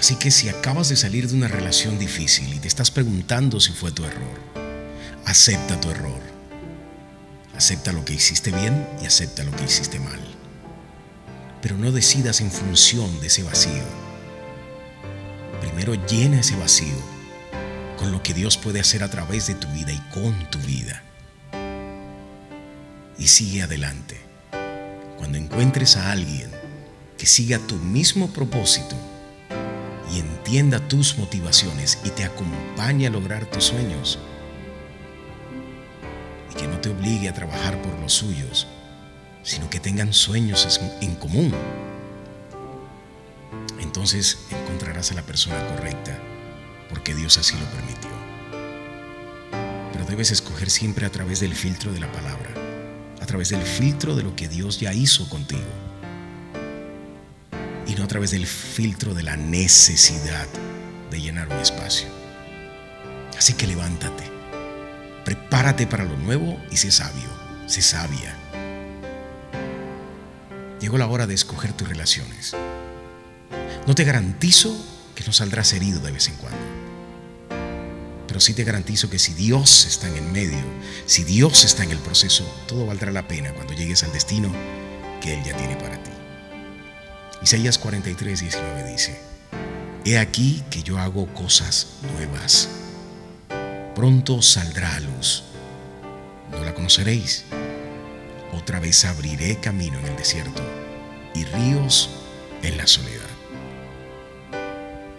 [0.00, 3.72] Así que si acabas de salir de una relación difícil y te estás preguntando si
[3.72, 4.40] fue tu error,
[5.26, 6.22] acepta tu error.
[7.54, 10.18] Acepta lo que hiciste bien y acepta lo que hiciste mal.
[11.60, 13.84] Pero no decidas en función de ese vacío.
[15.60, 16.96] Primero llena ese vacío
[17.98, 21.02] con lo que Dios puede hacer a través de tu vida y con tu vida.
[23.18, 24.18] Y sigue adelante.
[25.18, 26.50] Cuando encuentres a alguien
[27.18, 29.09] que siga tu mismo propósito
[30.12, 34.18] y entienda tus motivaciones y te acompañe a lograr tus sueños,
[36.50, 38.66] y que no te obligue a trabajar por los suyos,
[39.42, 41.52] sino que tengan sueños en común,
[43.80, 46.18] entonces encontrarás a la persona correcta
[46.88, 48.10] porque Dios así lo permitió.
[49.92, 52.50] Pero debes escoger siempre a través del filtro de la palabra,
[53.20, 55.62] a través del filtro de lo que Dios ya hizo contigo,
[57.90, 60.46] y no a través del filtro de la necesidad
[61.10, 62.06] de llenar un espacio.
[63.36, 64.30] Así que levántate,
[65.24, 67.28] prepárate para lo nuevo y sé sabio,
[67.66, 68.36] sé sabia.
[70.80, 72.54] Llegó la hora de escoger tus relaciones.
[73.86, 74.72] No te garantizo
[75.16, 76.60] que no saldrás herido de vez en cuando.
[78.28, 80.62] Pero sí te garantizo que si Dios está en el medio,
[81.06, 84.52] si Dios está en el proceso, todo valdrá la pena cuando llegues al destino
[85.20, 86.09] que Él ya tiene para ti.
[87.42, 89.20] Isaías 43, 19 dice,
[90.04, 92.68] He aquí que yo hago cosas nuevas.
[93.94, 95.44] Pronto saldrá a luz.
[96.50, 97.44] No la conoceréis.
[98.52, 100.62] Otra vez abriré camino en el desierto
[101.34, 102.10] y ríos
[102.62, 103.20] en la soledad.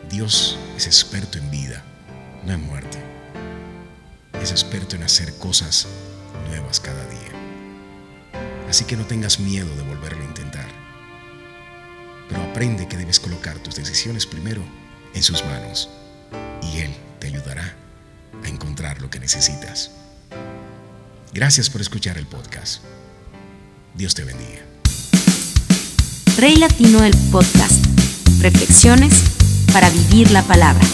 [0.10, 1.84] Dios es experto en vida
[2.46, 2.98] no en muerte.
[4.42, 5.88] Es experto en hacer cosas
[6.48, 7.32] nuevas cada día.
[8.70, 10.81] Así que no tengas miedo de volverlo a intentar.
[12.32, 14.64] Pero aprende que debes colocar tus decisiones primero
[15.14, 15.90] en sus manos
[16.64, 17.76] y Él te ayudará
[18.44, 19.92] a encontrar lo que necesitas.
[21.34, 22.82] Gracias por escuchar el podcast.
[23.96, 24.62] Dios te bendiga.
[26.38, 27.86] Rey Latino del Podcast.
[28.40, 29.14] Reflexiones
[29.74, 30.86] para vivir la palabra.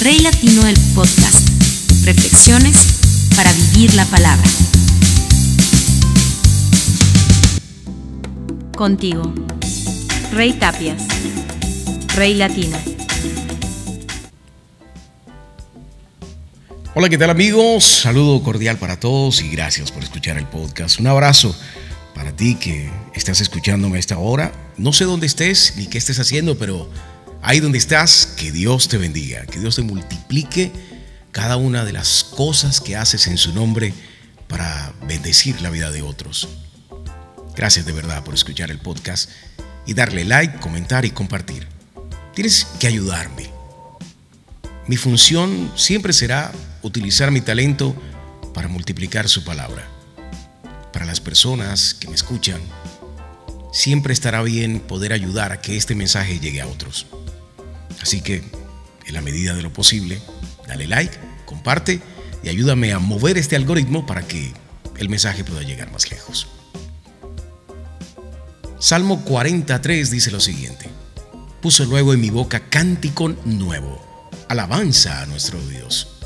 [0.00, 1.48] Rey Latino del Podcast.
[2.04, 2.76] Reflexiones
[3.34, 4.48] para vivir la palabra.
[8.78, 9.34] Contigo.
[10.30, 11.02] Rey Tapias.
[12.14, 12.78] Rey Latino.
[16.94, 17.82] Hola, ¿qué tal amigos?
[17.82, 21.00] Saludo cordial para todos y gracias por escuchar el podcast.
[21.00, 21.52] Un abrazo
[22.14, 24.52] para ti que estás escuchándome esta hora.
[24.76, 26.88] No sé dónde estés ni qué estés haciendo, pero
[27.42, 30.70] Ahí donde estás, que Dios te bendiga, que Dios te multiplique
[31.32, 33.92] cada una de las cosas que haces en su nombre
[34.46, 36.48] para bendecir la vida de otros.
[37.58, 39.28] Gracias de verdad por escuchar el podcast
[39.84, 41.66] y darle like, comentar y compartir.
[42.32, 43.50] Tienes que ayudarme.
[44.86, 46.52] Mi función siempre será
[46.82, 48.00] utilizar mi talento
[48.54, 49.88] para multiplicar su palabra.
[50.92, 52.60] Para las personas que me escuchan,
[53.72, 57.06] siempre estará bien poder ayudar a que este mensaje llegue a otros.
[58.00, 58.44] Así que,
[59.04, 60.20] en la medida de lo posible,
[60.68, 62.00] dale like, comparte
[62.44, 64.52] y ayúdame a mover este algoritmo para que
[64.96, 66.46] el mensaje pueda llegar más lejos.
[68.80, 70.88] Salmo 43 dice lo siguiente.
[71.60, 76.20] Puso luego en mi boca cántico nuevo, alabanza a nuestro Dios.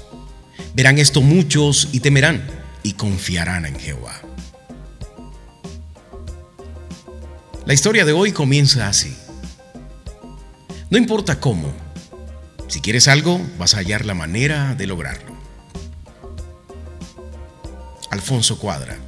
[0.74, 2.46] Verán esto muchos y temerán
[2.82, 4.20] y confiarán en Jehová.
[7.64, 9.16] La historia de hoy comienza así.
[10.90, 11.72] No importa cómo,
[12.68, 15.32] si quieres algo, vas a hallar la manera de lograrlo.
[18.10, 18.98] Alfonso Cuadra.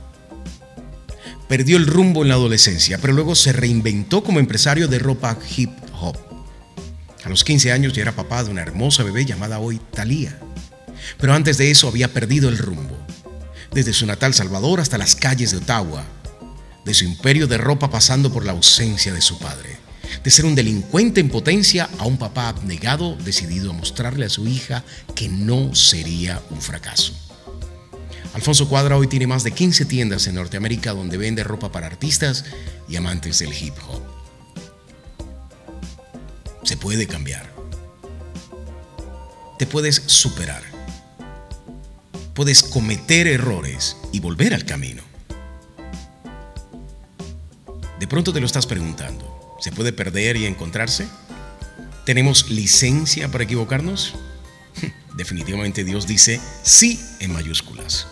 [1.55, 5.71] Perdió el rumbo en la adolescencia, pero luego se reinventó como empresario de ropa hip
[6.01, 6.17] hop.
[7.23, 10.37] A los 15 años ya era papá de una hermosa bebé llamada hoy Thalía.
[11.17, 12.99] Pero antes de eso había perdido el rumbo.
[13.71, 16.05] Desde su natal Salvador hasta las calles de Ottawa,
[16.85, 19.77] de su imperio de ropa pasando por la ausencia de su padre,
[20.25, 24.49] de ser un delincuente en potencia a un papá abnegado decidido a mostrarle a su
[24.49, 24.83] hija
[25.15, 27.15] que no sería un fracaso.
[28.35, 32.45] Alfonso Cuadra hoy tiene más de 15 tiendas en Norteamérica donde vende ropa para artistas
[32.89, 34.03] y amantes del hip hop.
[36.65, 37.49] Se puede cambiar.
[39.57, 40.65] Te puedes superar.
[42.35, 45.03] Puedes cometer errores y volver al camino.
[48.01, 49.57] De pronto te lo estás preguntando.
[49.61, 51.07] ¿Se puede perder y encontrarse?
[52.05, 54.15] ¿Tenemos licencia para equivocarnos?
[55.17, 58.09] Definitivamente Dios dice sí en mayúsculas.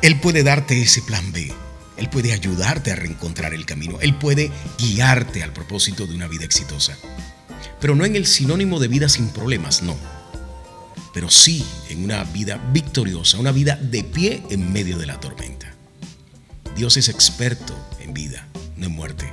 [0.00, 1.52] Él puede darte ese plan B.
[1.96, 3.98] Él puede ayudarte a reencontrar el camino.
[4.00, 6.96] Él puede guiarte al propósito de una vida exitosa.
[7.80, 9.96] Pero no en el sinónimo de vida sin problemas, no.
[11.12, 15.74] Pero sí en una vida victoriosa, una vida de pie en medio de la tormenta.
[16.76, 18.46] Dios es experto en vida,
[18.76, 19.32] no en muerte.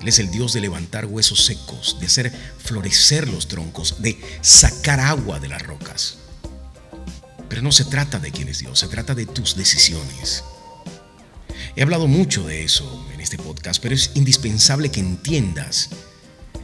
[0.00, 5.00] Él es el Dios de levantar huesos secos, de hacer florecer los troncos, de sacar
[5.00, 6.18] agua de las rocas.
[7.48, 10.44] Pero no se trata de quién es Dios, se trata de tus decisiones.
[11.76, 15.90] He hablado mucho de eso en este podcast, pero es indispensable que entiendas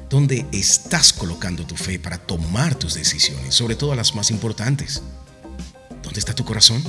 [0.09, 5.03] dónde estás colocando tu fe para tomar tus decisiones, sobre todo las más importantes.
[6.03, 6.83] ¿Dónde está tu corazón?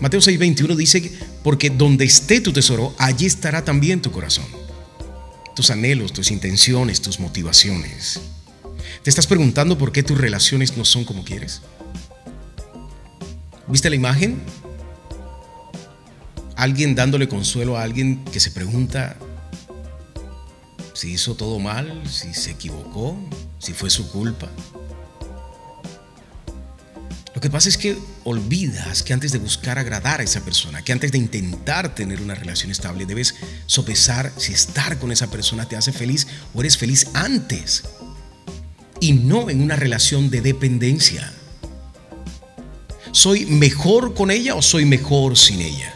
[0.00, 1.12] Mateo 6:21 dice,
[1.44, 4.44] porque donde esté tu tesoro, allí estará también tu corazón.
[5.54, 8.20] Tus anhelos, tus intenciones, tus motivaciones.
[9.02, 11.62] ¿Te estás preguntando por qué tus relaciones no son como quieres?
[13.72, 14.38] ¿Viste la imagen?
[16.56, 19.16] Alguien dándole consuelo a alguien que se pregunta
[20.92, 23.16] si hizo todo mal, si se equivocó,
[23.58, 24.50] si fue su culpa.
[27.34, 30.92] Lo que pasa es que olvidas que antes de buscar agradar a esa persona, que
[30.92, 35.76] antes de intentar tener una relación estable, debes sopesar si estar con esa persona te
[35.76, 37.84] hace feliz o eres feliz antes
[39.00, 41.32] y no en una relación de dependencia.
[43.12, 45.94] ¿Soy mejor con ella o soy mejor sin ella?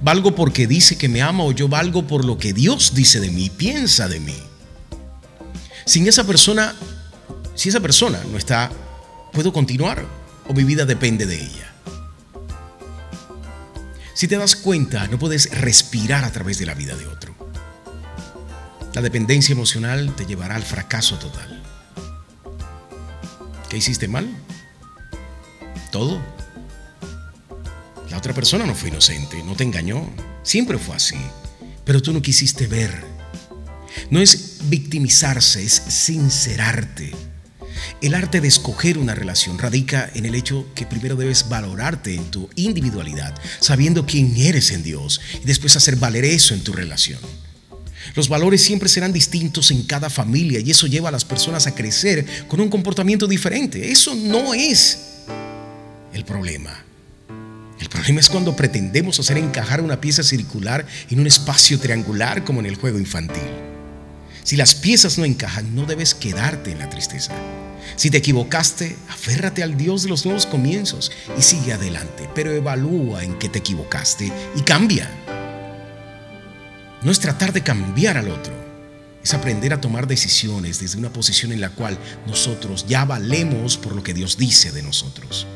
[0.00, 3.30] ¿Valgo porque dice que me ama o yo valgo por lo que Dios dice de
[3.30, 4.36] mí, piensa de mí?
[5.84, 6.76] Sin esa persona,
[7.56, 8.70] si esa persona no está,
[9.32, 10.06] ¿puedo continuar
[10.48, 11.74] o mi vida depende de ella?
[14.14, 17.34] Si te das cuenta, no puedes respirar a través de la vida de otro.
[18.94, 21.60] La dependencia emocional te llevará al fracaso total.
[23.68, 24.28] ¿Qué hiciste mal?
[25.90, 26.20] Todo.
[28.10, 30.08] La otra persona no fue inocente, no te engañó,
[30.42, 31.16] siempre fue así,
[31.84, 33.04] pero tú no quisiste ver.
[34.10, 37.12] No es victimizarse, es sincerarte.
[38.02, 42.30] El arte de escoger una relación radica en el hecho que primero debes valorarte en
[42.30, 47.20] tu individualidad, sabiendo quién eres en Dios, y después hacer valer eso en tu relación.
[48.14, 51.74] Los valores siempre serán distintos en cada familia y eso lleva a las personas a
[51.74, 53.92] crecer con un comportamiento diferente.
[53.92, 55.09] Eso no es
[56.12, 56.84] el problema.
[57.80, 62.60] El problema es cuando pretendemos hacer encajar una pieza circular en un espacio triangular como
[62.60, 63.42] en el juego infantil.
[64.44, 67.32] Si las piezas no encajan, no debes quedarte en la tristeza.
[67.96, 73.24] Si te equivocaste, aférrate al Dios de los nuevos comienzos y sigue adelante, pero evalúa
[73.24, 75.10] en qué te equivocaste y cambia.
[77.02, 78.52] No es tratar de cambiar al otro,
[79.22, 83.94] es aprender a tomar decisiones desde una posición en la cual nosotros ya valemos por
[83.94, 85.46] lo que Dios dice de nosotros.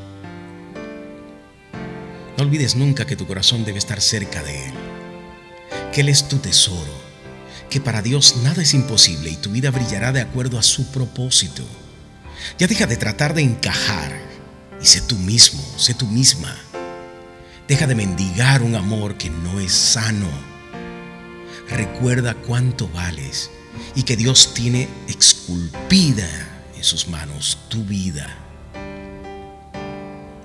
[2.37, 4.73] No olvides nunca que tu corazón debe estar cerca de Él,
[5.93, 6.93] que Él es tu tesoro,
[7.71, 11.65] que para Dios nada es imposible y tu vida brillará de acuerdo a su propósito.
[12.59, 14.13] Ya deja de tratar de encajar
[14.83, 16.55] Y sé tú mismo, sé tú misma.
[17.69, 20.29] Deja de mendigar un amor que no es sano.
[21.71, 23.51] Recuerda cuánto vales
[23.95, 26.29] y que Dios tiene esculpida
[26.77, 28.44] en sus manos tu vida.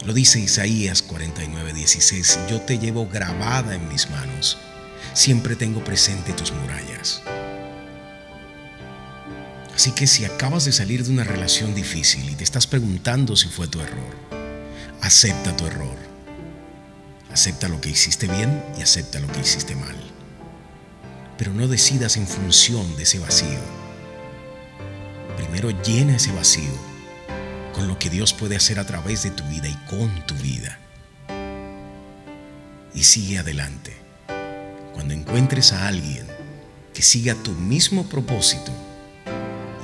[0.10, 4.57] Lo dice Isaías 49, 16, yo te llevo grabada en mis manos,
[5.14, 7.22] siempre tengo presente tus murallas.
[9.76, 13.49] Así que si acabas de salir de una relación difícil y te estás preguntando si
[13.49, 14.16] fue tu error,
[15.01, 15.97] acepta tu error.
[17.32, 19.95] Acepta lo que hiciste bien y acepta lo que hiciste mal.
[21.38, 23.60] Pero no decidas en función de ese vacío.
[25.38, 26.89] Primero llena ese vacío
[27.80, 30.78] con lo que Dios puede hacer a través de tu vida y con tu vida.
[32.94, 33.96] Y sigue adelante.
[34.94, 36.28] Cuando encuentres a alguien
[36.94, 38.74] que siga tu mismo propósito,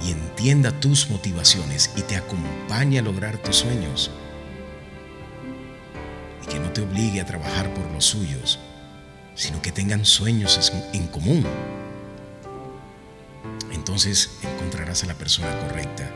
[0.06, 4.12] y entienda tus motivaciones y te acompañe a lograr tus sueños.
[6.44, 8.60] Y que no te obligue a trabajar por los suyos,
[9.36, 11.46] sino que tengan sueños en común.
[13.72, 16.12] Entonces encontrarás a la persona correcta,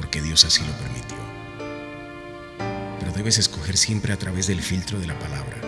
[0.00, 1.18] porque Dios así lo permitió.
[2.98, 5.58] Pero debes escoger siempre a través del filtro de la palabra,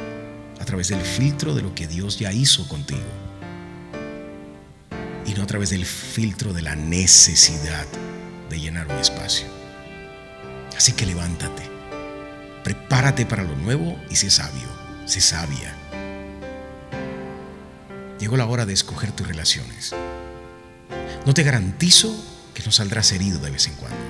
[0.59, 3.03] a través del filtro de lo que Dios ya hizo contigo
[5.27, 7.87] y no a través del filtro de la necesidad
[8.49, 9.47] de llenar un espacio.
[10.75, 11.65] Así que levántate,
[12.65, 14.69] prepárate para lo nuevo y sé sabio,
[15.05, 15.77] sé sabia.
[18.19, 19.95] Llegó la hora de escoger tus relaciones.
[21.27, 22.17] No te garantizo
[22.53, 24.02] que no saldrás herido de vez en cuando.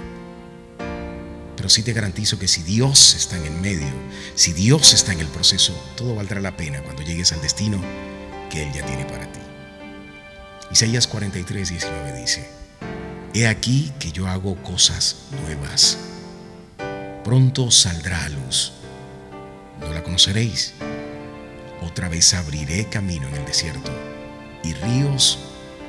[1.63, 3.87] Pero sí te garantizo que si Dios está en el medio,
[4.35, 7.81] si Dios está en el proceso, todo valdrá la pena cuando llegues al destino
[8.51, 9.39] que Él ya tiene para ti.
[10.73, 12.49] Isaías 43, 19 dice,
[13.33, 15.99] He aquí que yo hago cosas nuevas.
[17.23, 18.73] Pronto saldrá a luz.
[19.79, 20.73] No la conoceréis.
[21.81, 23.93] Otra vez abriré camino en el desierto
[24.65, 25.39] y ríos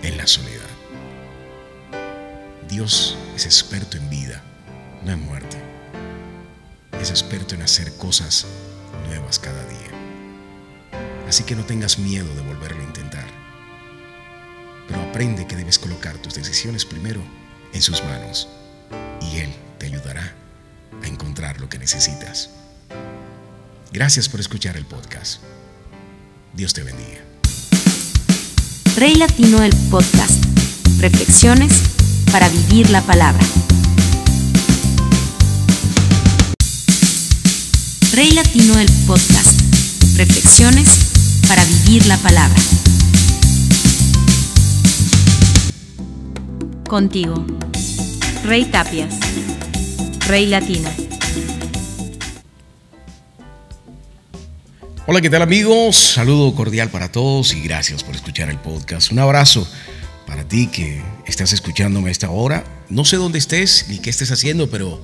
[0.04, 0.70] en la soledad.
[2.70, 4.44] Dios es experto en vida,
[5.04, 5.63] no en muerte.
[7.04, 8.48] Es experto en hacer cosas
[9.08, 10.98] nuevas cada día.
[11.28, 13.44] Así que no tengas miedo de volverlo a intentar
[14.88, 17.22] pero aprende que debes colocar tus decisiones primero
[17.74, 18.48] en sus manos
[19.22, 20.34] y Él te ayudará
[21.02, 22.50] a encontrar lo que necesitas.
[23.92, 25.42] Gracias por escuchar el podcast.
[26.54, 27.22] Dios te bendiga.
[28.96, 30.44] Rey Latino del Podcast.
[31.00, 31.82] Reflexiones
[32.32, 33.44] para vivir la palabra.
[38.16, 39.60] Rey Latino del Podcast.
[40.18, 42.56] Reflexiones para vivir la palabra.
[46.88, 47.44] Contigo.
[48.46, 49.16] Rey Tapias.
[50.28, 50.92] Rey Latino.
[55.08, 55.96] Hola, ¿qué tal amigos?
[55.96, 59.12] Saludo cordial para todos y gracias por escuchar el podcast.
[59.12, 59.68] Un abrazo
[60.28, 62.64] para ti que estás escuchándome a esta hora.
[62.90, 65.02] No sé dónde estés ni qué estés haciendo, pero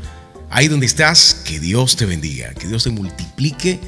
[0.50, 3.80] ahí donde estás, que Dios te bendiga, que Dios te multiplique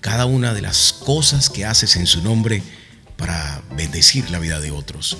[0.00, 2.62] cada una de las cosas que haces en su nombre
[3.16, 5.16] para bendecir la vida de otros.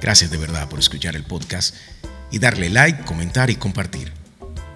[0.00, 1.74] Gracias de verdad por escuchar el podcast
[2.30, 4.12] y darle like, comentar y compartir.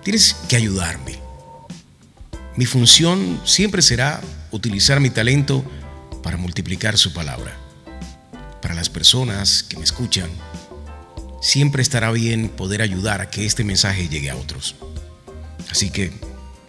[0.02, 1.18] Tienes que ayudarme.
[2.56, 5.64] Mi función siempre será utilizar mi talento
[6.22, 7.56] para multiplicar su palabra.
[8.60, 10.30] Para las personas que me escuchan,
[11.40, 14.76] siempre estará bien poder ayudar a que este mensaje llegue a otros.
[15.70, 16.12] Así que,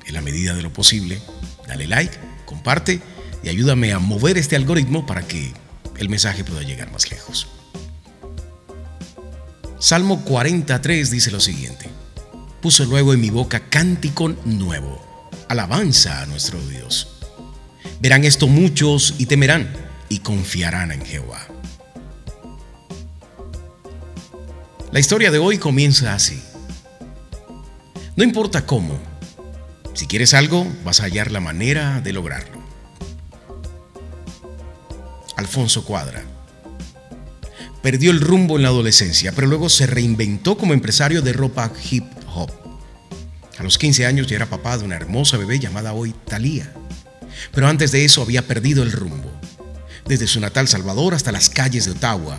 [0.05, 1.21] en la medida de lo posible,
[1.67, 3.01] dale like, comparte
[3.43, 5.53] y ayúdame a mover este algoritmo para que
[5.97, 7.47] el mensaje pueda llegar más lejos.
[9.79, 11.89] Salmo 43 dice lo siguiente.
[12.61, 17.17] Puso luego en mi boca cántico nuevo, alabanza a nuestro Dios.
[17.99, 19.71] Verán esto muchos y temerán
[20.09, 21.47] y confiarán en Jehová.
[24.91, 26.41] La historia de hoy comienza así.
[28.21, 28.99] No importa cómo,
[29.95, 32.63] si quieres algo, vas a hallar la manera de lograrlo.
[35.37, 36.23] Alfonso Cuadra
[37.81, 42.05] Perdió el rumbo en la adolescencia, pero luego se reinventó como empresario de ropa hip
[42.35, 42.51] hop.
[43.57, 46.71] A los 15 años ya era papá de una hermosa bebé llamada hoy Thalía.
[47.51, 49.31] Pero antes de eso había perdido el rumbo.
[50.05, 52.37] Desde su natal Salvador hasta las calles de Ottawa.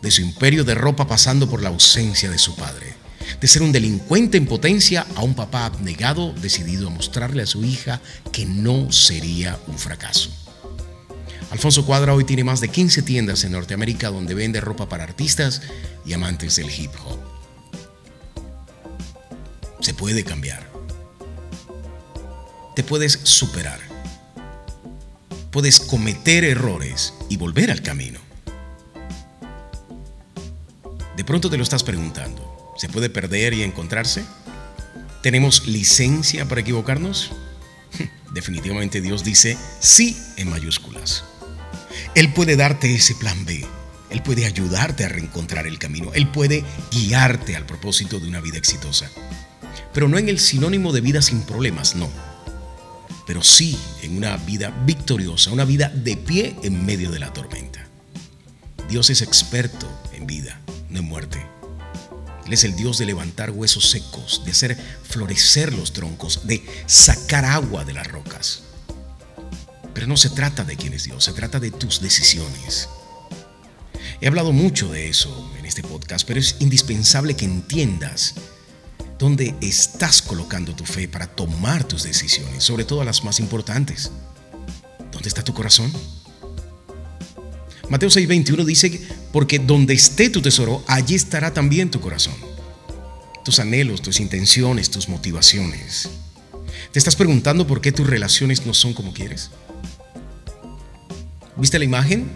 [0.00, 3.03] De su imperio de ropa pasando por la ausencia de su padre.
[3.40, 7.64] De ser un delincuente en potencia a un papá abnegado decidido a mostrarle a su
[7.64, 8.00] hija
[8.32, 10.30] que no sería un fracaso.
[11.50, 15.62] Alfonso Cuadra hoy tiene más de 15 tiendas en Norteamérica donde vende ropa para artistas
[16.04, 17.18] y amantes del hip hop.
[19.80, 20.72] Se puede cambiar.
[22.74, 23.78] te puedes superar.
[25.52, 28.18] Puedes cometer errores y volver al camino.
[31.16, 32.53] De pronto te lo estás preguntando.
[32.76, 34.24] ¿Se puede perder y encontrarse?
[35.22, 37.32] ¿Tenemos licencia para equivocarnos?
[38.32, 41.24] Definitivamente Dios dice sí en mayúsculas.
[42.14, 43.64] Él puede darte ese plan B.
[44.10, 46.12] Él puede ayudarte a reencontrar el camino.
[46.14, 49.10] Él puede guiarte al propósito de una vida exitosa.
[49.92, 52.10] Pero no en el sinónimo de vida sin problemas, no.
[53.26, 57.86] Pero sí en una vida victoriosa, una vida de pie en medio de la tormenta.
[58.88, 60.60] Dios es experto en vida,
[60.90, 61.53] no en muerte.
[62.46, 67.44] Él es el Dios de levantar huesos secos, de hacer florecer los troncos, de sacar
[67.44, 68.62] agua de las rocas.
[69.94, 72.88] Pero no se trata de quién es Dios, se trata de tus decisiones.
[74.20, 78.34] He hablado mucho de eso en este podcast, pero es indispensable que entiendas
[79.18, 84.10] dónde estás colocando tu fe para tomar tus decisiones, sobre todo las más importantes.
[85.12, 85.92] ¿Dónde está tu corazón?
[87.88, 89.00] Mateo 6:21 dice,
[89.34, 92.34] porque donde esté tu tesoro, allí estará también tu corazón.
[93.44, 96.08] Tus anhelos, tus intenciones, tus motivaciones.
[96.92, 99.50] ¿Te estás preguntando por qué tus relaciones no son como quieres?
[101.56, 102.30] ¿Viste la imagen?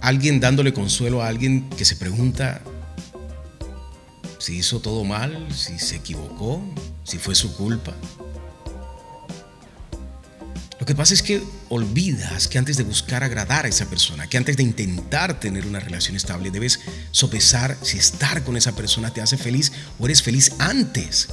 [0.00, 2.60] Alguien dándole consuelo a alguien que se pregunta
[4.40, 6.64] si hizo todo mal, si se equivocó,
[7.04, 7.94] si fue su culpa.
[10.80, 14.38] Lo que pasa es que olvidas que antes de buscar agradar a esa persona, que
[14.38, 19.20] antes de intentar tener una relación estable, debes sopesar si estar con esa persona te
[19.20, 21.28] hace feliz o eres feliz antes.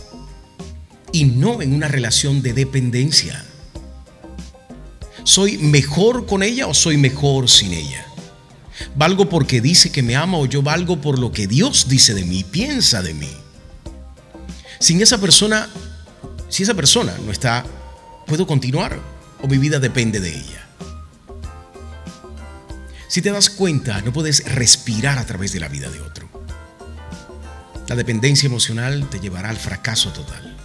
[1.13, 3.41] Y no en una relación de dependencia.
[5.23, 8.05] ¿Soy mejor con ella o soy mejor sin ella?
[8.97, 12.25] ¿Valgo porque dice que me ama o yo valgo por lo que Dios dice de
[12.25, 13.31] mí, piensa de mí?
[14.79, 15.69] Sin esa persona,
[16.49, 17.65] si esa persona no está,
[18.25, 20.67] ¿puedo continuar o mi vida depende de ella?
[23.07, 26.29] Si te das cuenta, no puedes respirar a través de la vida de otro.
[27.87, 30.57] La dependencia emocional te llevará al fracaso total.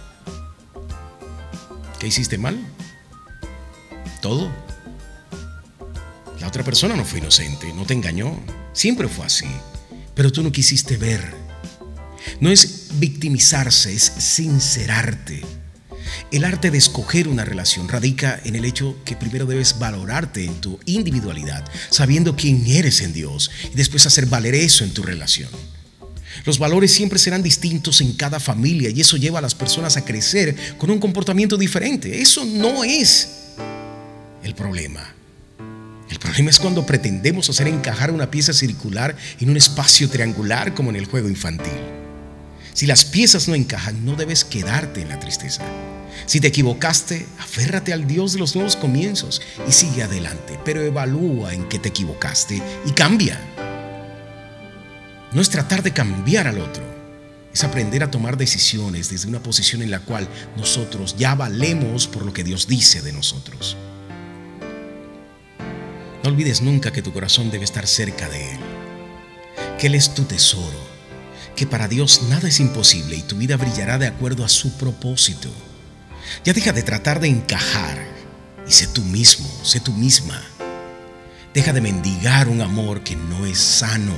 [1.99, 2.59] ¿Qué hiciste mal?
[4.21, 4.51] Todo.
[6.41, 8.37] La otra persona no fue inocente, no te engañó.
[8.73, 9.47] Siempre fue así.
[10.13, 11.33] Pero tú no quisiste ver.
[12.41, 15.62] No es victimizarse, es sincerarte.
[16.31, 20.61] El arte de escoger una relación radica en el hecho que primero debes valorarte en
[20.61, 25.49] tu individualidad, sabiendo quién eres en Dios, y después hacer valer eso en tu relación.
[26.45, 30.03] Los valores siempre serán distintos en cada familia y eso lleva a las personas a
[30.03, 32.21] crecer con un comportamiento diferente.
[32.21, 33.29] Eso no es
[34.43, 35.13] el problema.
[36.09, 40.89] El problema es cuando pretendemos hacer encajar una pieza circular en un espacio triangular como
[40.89, 41.71] en el juego infantil.
[42.73, 45.63] Si las piezas no encajan, no debes quedarte en la tristeza.
[46.25, 51.53] Si te equivocaste, aférrate al Dios de los nuevos comienzos y sigue adelante, pero evalúa
[51.53, 53.39] en qué te equivocaste y cambia.
[55.33, 56.83] No es tratar de cambiar al otro,
[57.53, 62.25] es aprender a tomar decisiones desde una posición en la cual nosotros ya valemos por
[62.25, 63.77] lo que Dios dice de nosotros.
[66.23, 68.59] No olvides nunca que tu corazón debe estar cerca de Él,
[69.77, 70.79] que Él es tu tesoro,
[71.55, 75.49] que para Dios nada es imposible y tu vida brillará de acuerdo a su propósito.
[76.43, 77.97] Ya deja de tratar de encajar
[78.67, 80.41] y sé tú mismo, sé tú misma.
[81.53, 84.15] Deja de mendigar un amor que no es sano.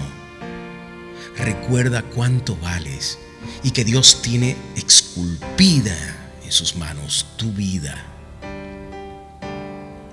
[1.38, 3.18] Recuerda cuánto vales
[3.64, 5.95] y que Dios tiene esculpida
[6.43, 7.95] en sus manos tu vida.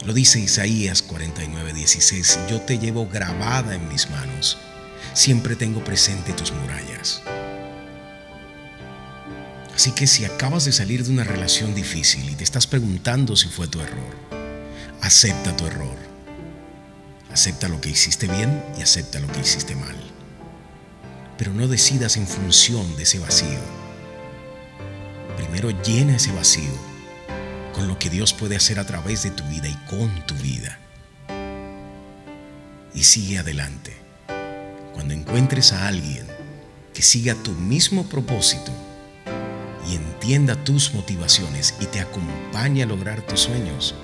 [0.05, 4.59] Lo dice Isaías 49, 16, yo te llevo grabada en mis manos,
[5.15, 7.23] siempre tengo presente tus murallas.
[9.83, 13.49] Así que si acabas de salir de una relación difícil y te estás preguntando si
[13.49, 14.15] fue tu error,
[15.01, 15.97] acepta tu error.
[17.33, 19.97] Acepta lo que hiciste bien y acepta lo que hiciste mal.
[21.37, 23.59] Pero no decidas en función de ese vacío.
[25.37, 26.71] Primero llena ese vacío
[27.75, 30.79] con lo que Dios puede hacer a través de tu vida y con tu vida.
[32.95, 33.97] Y sigue adelante.
[34.95, 36.29] Cuando encuentres a alguien
[36.95, 38.71] que siga tu mismo propósito
[39.89, 43.95] y entienda tus motivaciones y te acompañe a lograr tus sueños,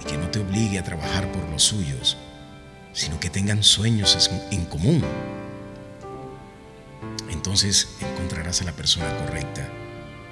[0.00, 2.16] y que no te obligue a trabajar por los suyos,
[2.92, 5.02] sino que tengan sueños en común,
[7.30, 9.68] entonces encontrarás a la persona correcta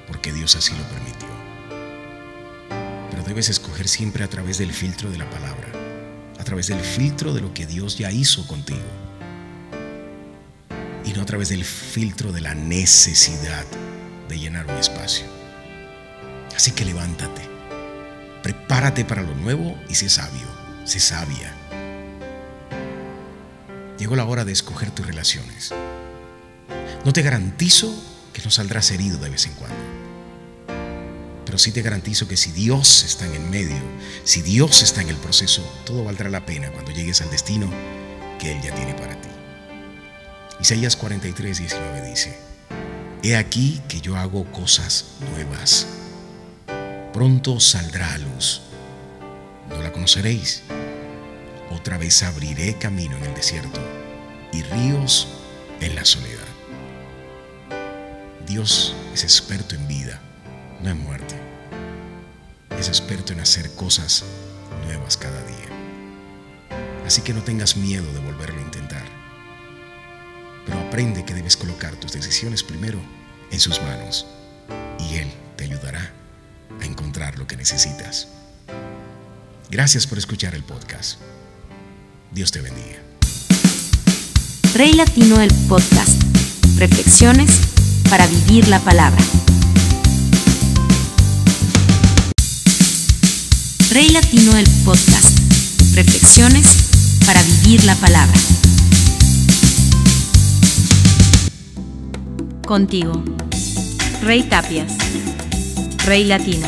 [0.09, 1.29] porque Dios así lo permitió.
[3.11, 5.69] Pero debes escoger siempre a través del filtro de la palabra,
[6.39, 8.83] a través del filtro de lo que Dios ya hizo contigo,
[11.05, 13.65] y no a través del filtro de la necesidad
[14.29, 15.27] de llenar un espacio.
[16.55, 17.43] Así que levántate,
[18.43, 20.47] prepárate para lo nuevo y sé sabio,
[20.85, 21.53] sé sabia.
[23.99, 25.73] Llegó la hora de escoger tus relaciones.
[27.05, 27.95] No te garantizo
[28.33, 29.77] que no saldrás herido de vez en cuando.
[31.45, 33.81] Pero sí te garantizo que si Dios está en el medio,
[34.25, 37.71] si Dios está en el proceso, todo valdrá la pena cuando llegues al destino
[38.39, 39.34] que Él ya tiene para ti.
[40.61, 42.39] Isaías 43, 19 dice,
[43.23, 45.87] He aquí que yo hago cosas nuevas.
[47.13, 48.63] Pronto saldrá a luz.
[49.69, 50.63] No la conoceréis.
[51.71, 53.81] Otra vez abriré camino en el desierto
[54.53, 55.29] y ríos
[55.81, 56.45] en la soledad.
[58.47, 60.21] Dios es experto en vida,
[60.83, 61.35] no en muerte.
[62.79, 64.25] Es experto en hacer cosas
[64.85, 66.75] nuevas cada día.
[67.07, 68.84] Así que no tengas miedo de volverlo a intentar.
[70.95, 73.01] Aprende que debes colocar tus decisiones primero
[73.51, 74.27] en sus manos
[75.01, 76.13] y Él te ayudará
[76.81, 78.29] a encontrar lo que necesitas.
[79.71, 81.19] Gracias por escuchar el podcast.
[82.31, 83.03] Dios te bendiga.
[84.73, 86.23] Rey Latino el podcast.
[86.77, 87.59] Reflexiones
[88.09, 89.21] para vivir la palabra.
[93.91, 95.41] Rey Latino el podcast.
[95.97, 98.39] Reflexiones para vivir la palabra.
[102.67, 103.23] Contigo.
[104.23, 104.97] Rey Tapias.
[106.07, 106.67] Rey Latino.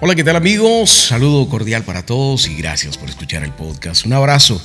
[0.00, 0.90] Hola, ¿qué tal amigos?
[0.90, 4.04] Saludo cordial para todos y gracias por escuchar el podcast.
[4.04, 4.60] Un abrazo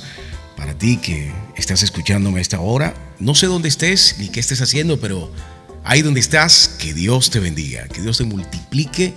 [0.56, 2.94] para ti que estás escuchándome a esta hora.
[3.18, 5.32] No sé dónde estés ni qué estés haciendo, pero
[5.84, 9.14] ahí donde estás, que Dios te bendiga, que Dios te multiplique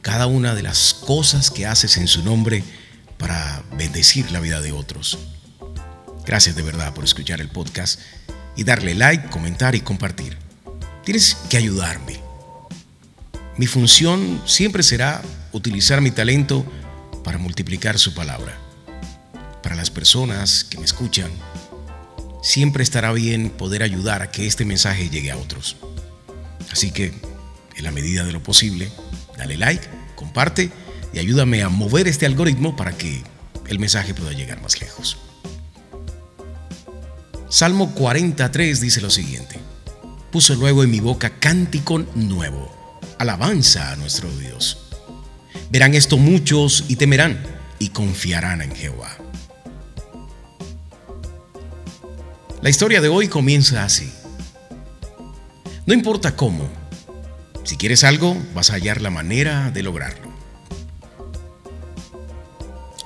[0.00, 2.64] cada una de las cosas que haces en su nombre
[3.18, 5.18] para bendecir la vida de otros.
[6.26, 8.00] Gracias de verdad por escuchar el podcast
[8.56, 10.36] y darle like, comentar y compartir.
[11.04, 12.20] Tienes que ayudarme.
[13.56, 15.22] Mi función siempre será
[15.52, 16.64] utilizar mi talento
[17.22, 18.58] para multiplicar su palabra.
[19.62, 21.30] Para las personas que me escuchan,
[22.42, 25.76] siempre estará bien poder ayudar a que este mensaje llegue a otros.
[26.72, 27.14] Así que,
[27.76, 28.90] en la medida de lo posible,
[29.36, 30.70] dale like, comparte
[31.12, 33.22] y ayúdame a mover este algoritmo para que
[33.68, 35.18] el mensaje pueda llegar más lejos.
[37.54, 39.60] Salmo 43 dice lo siguiente.
[40.32, 44.88] Puso luego en mi boca cántico nuevo, alabanza a nuestro Dios.
[45.70, 47.40] Verán esto muchos y temerán
[47.78, 49.16] y confiarán en Jehová.
[52.60, 54.12] La historia de hoy comienza así.
[55.86, 56.68] No importa cómo,
[57.62, 60.28] si quieres algo, vas a hallar la manera de lograrlo.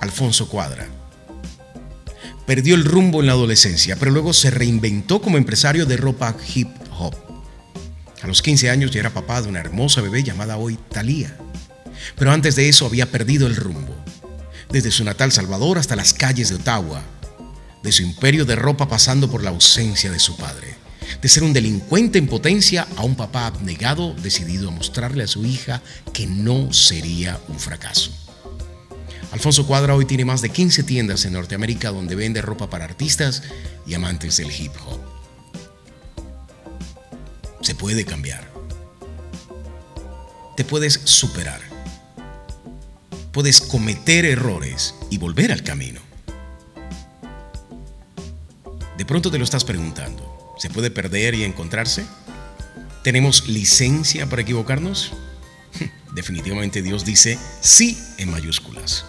[0.00, 0.97] Alfonso Cuadra.
[2.48, 6.70] Perdió el rumbo en la adolescencia, pero luego se reinventó como empresario de ropa hip
[6.98, 7.14] hop.
[8.22, 11.36] A los 15 años ya era papá de una hermosa bebé llamada hoy Thalía.
[12.16, 13.94] Pero antes de eso había perdido el rumbo.
[14.70, 17.02] Desde su natal Salvador hasta las calles de Ottawa.
[17.82, 20.74] De su imperio de ropa pasando por la ausencia de su padre.
[21.20, 25.44] De ser un delincuente en potencia a un papá abnegado decidido a mostrarle a su
[25.44, 25.82] hija
[26.14, 28.27] que no sería un fracaso.
[29.30, 33.42] Alfonso Cuadra hoy tiene más de 15 tiendas en Norteamérica donde vende ropa para artistas
[33.86, 35.00] y amantes del hip hop.
[37.60, 38.48] Se puede cambiar.
[40.56, 41.60] Te puedes superar.
[43.32, 46.00] Puedes cometer errores y volver al camino.
[48.96, 50.54] De pronto te lo estás preguntando.
[50.58, 52.04] ¿Se puede perder y encontrarse?
[53.04, 55.12] ¿Tenemos licencia para equivocarnos?
[56.14, 59.04] Definitivamente Dios dice sí en mayúsculas.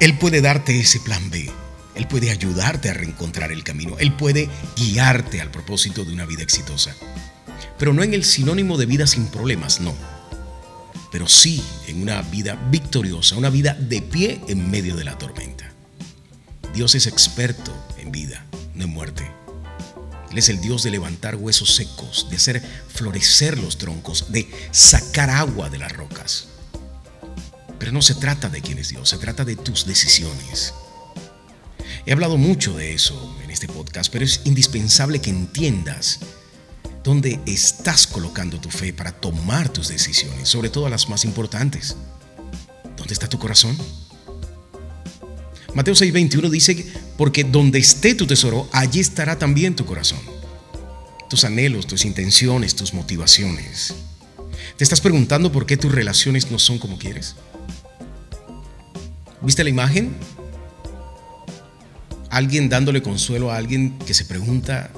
[0.00, 1.50] Él puede darte ese plan B.
[1.94, 3.96] Él puede ayudarte a reencontrar el camino.
[3.98, 6.94] Él puede guiarte al propósito de una vida exitosa.
[7.78, 9.94] Pero no en el sinónimo de vida sin problemas, no.
[11.10, 15.70] Pero sí en una vida victoriosa, una vida de pie en medio de la tormenta.
[16.74, 19.30] Dios es experto en vida, no en muerte.
[20.30, 25.28] Él es el Dios de levantar huesos secos, de hacer florecer los troncos, de sacar
[25.28, 26.48] agua de las rocas.
[27.82, 30.72] Pero no se trata de quién es Dios, se trata de tus decisiones.
[32.06, 36.20] He hablado mucho de eso en este podcast, pero es indispensable que entiendas
[37.02, 41.96] dónde estás colocando tu fe para tomar tus decisiones, sobre todo las más importantes.
[42.96, 43.76] ¿Dónde está tu corazón?
[45.74, 46.86] Mateo 6:21 dice,
[47.18, 50.20] porque donde esté tu tesoro, allí estará también tu corazón.
[51.28, 53.92] Tus anhelos, tus intenciones, tus motivaciones.
[54.76, 57.34] ¿Te estás preguntando por qué tus relaciones no son como quieres?
[59.42, 60.14] ¿Viste la imagen?
[62.30, 64.90] Alguien dándole consuelo a alguien que se pregunta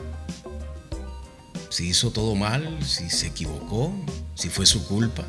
[1.71, 3.93] si hizo todo mal, si se equivocó,
[4.35, 5.25] si fue su culpa.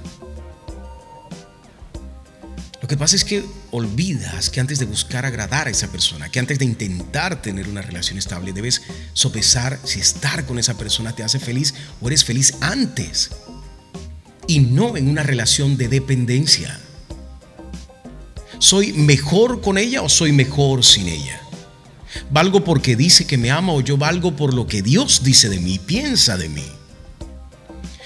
[2.82, 6.38] Lo que pasa es que olvidas que antes de buscar agradar a esa persona, que
[6.38, 11.24] antes de intentar tener una relación estable, debes sopesar si estar con esa persona te
[11.24, 13.32] hace feliz o eres feliz antes
[14.46, 16.80] y no en una relación de dependencia.
[18.66, 21.40] ¿Soy mejor con ella o soy mejor sin ella?
[22.32, 25.60] ¿Valgo porque dice que me ama o yo valgo por lo que Dios dice de
[25.60, 26.66] mí, piensa de mí?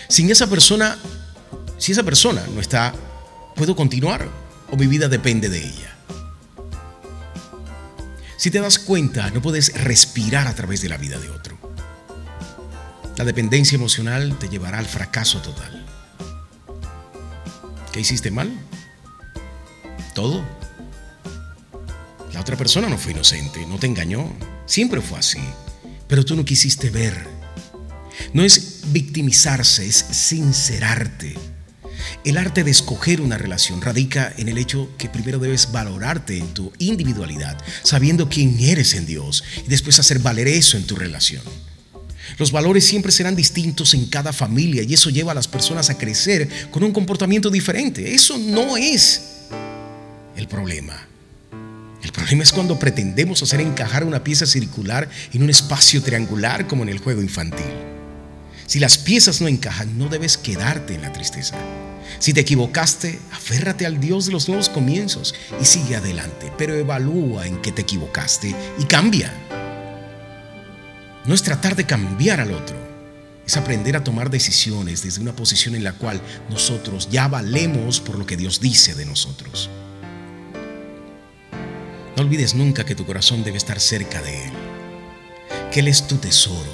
[0.10, 0.98] Sin esa persona,
[1.78, 2.94] si esa persona no está,
[3.56, 4.28] ¿puedo continuar
[4.70, 5.96] o mi vida depende de ella?
[8.36, 11.58] Si te das cuenta, no puedes respirar a través de la vida de otro.
[13.16, 15.86] La dependencia emocional te llevará al fracaso total.
[17.94, 18.69] ¿Qué hiciste mal?
[20.20, 20.44] Todo.
[22.34, 24.30] La otra persona no fue inocente, no te engañó.
[24.66, 25.40] Siempre fue así.
[26.10, 27.26] Pero tú no quisiste ver.
[28.34, 31.38] No es victimizarse, es sincerarte.
[32.26, 36.54] El arte de escoger una relación radica en el hecho que primero debes valorarte en
[36.54, 41.44] tu individualidad, sabiendo quién eres en Dios, y después hacer valer eso en tu relación.
[42.38, 45.98] Los valores siempre serán distintos en cada familia y eso lleva a las personas a
[45.98, 48.14] crecer con un comportamiento diferente.
[48.14, 49.29] Eso no es
[50.40, 51.08] el problema.
[52.02, 56.84] El problema es cuando pretendemos hacer encajar una pieza circular en un espacio triangular como
[56.84, 57.66] en el juego infantil.
[58.66, 61.56] Si las piezas no encajan, no debes quedarte en la tristeza.
[62.20, 67.46] Si te equivocaste, aférrate al Dios de los nuevos comienzos y sigue adelante, pero evalúa
[67.46, 69.34] en qué te equivocaste y cambia.
[71.26, 72.78] No es tratar de cambiar al otro,
[73.46, 78.18] es aprender a tomar decisiones desde una posición en la cual nosotros ya valemos por
[78.18, 79.70] lo que Dios dice de nosotros.
[82.20, 84.52] No olvides nunca que tu corazón debe estar cerca de Él,
[85.72, 86.70] que Él es tu tesoro,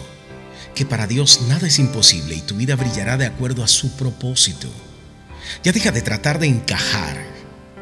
[0.74, 4.68] que para Dios nada es imposible y tu vida brillará de acuerdo a su propósito.
[5.64, 7.24] Ya deja de tratar de encajar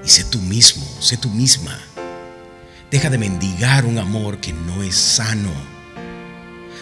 [0.03, 1.79] y sé tú mismo, sé tú misma.
[2.91, 5.53] Deja de mendigar un amor que no es sano.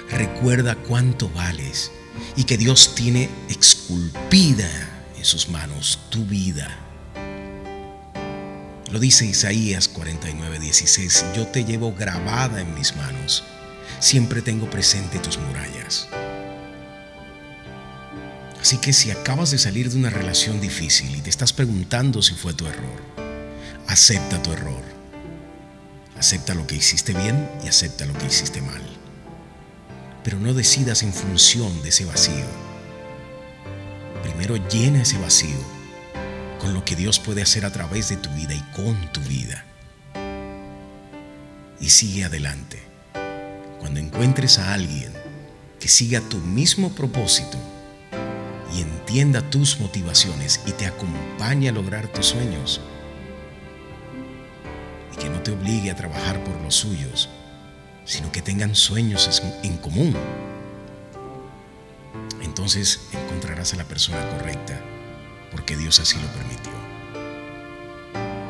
[0.09, 1.91] Recuerda cuánto vales
[2.36, 4.67] y que Dios tiene esculpida
[5.15, 6.91] en sus manos tu vida.
[8.92, 13.42] Lo dice Isaías 49, 16, yo te llevo grabada en mis manos,
[14.02, 16.10] siempre tengo presente tus murallas.
[18.60, 22.36] Así que si acabas de salir de una relación difícil y te estás preguntando si
[22.36, 23.02] fue tu error,
[23.88, 24.84] acepta tu error.
[26.18, 28.82] Acepta lo que hiciste bien y acepta lo que hiciste mal.
[30.22, 32.46] Pero no decidas en función de ese vacío.
[34.22, 35.70] Primero llena ese vacío
[36.62, 39.66] con lo que Dios puede hacer a través de tu vida y con tu vida.
[41.80, 42.80] Y sigue adelante.
[43.80, 45.12] Cuando encuentres a alguien
[45.80, 47.57] que siga tu mismo propósito
[48.76, 52.80] y entienda tus motivaciones y te acompañe a lograr tus sueños,
[55.12, 57.28] y que no te obligue a trabajar por los suyos,
[58.05, 60.16] sino que tengan sueños en común,
[62.43, 64.80] entonces encontrarás a la persona correcta
[65.52, 66.72] porque Dios así lo permitió.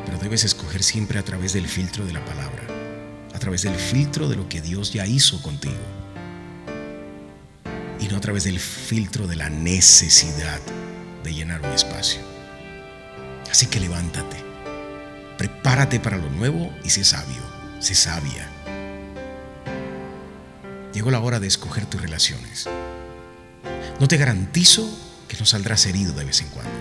[0.06, 2.62] Pero debes escoger siempre a través del filtro de la palabra,
[3.34, 5.74] a través del filtro de lo que Dios ya hizo contigo,
[7.98, 10.60] y no a través del filtro de la necesidad
[11.22, 12.20] de llenar un espacio.
[13.50, 14.36] Así que levántate,
[15.38, 17.42] prepárate para lo nuevo y sé sabio,
[17.80, 18.48] sé sabia.
[20.92, 22.68] Llegó la hora de escoger tus relaciones.
[23.98, 24.88] No te garantizo
[25.28, 26.71] que no saldrás herido de vez en cuando.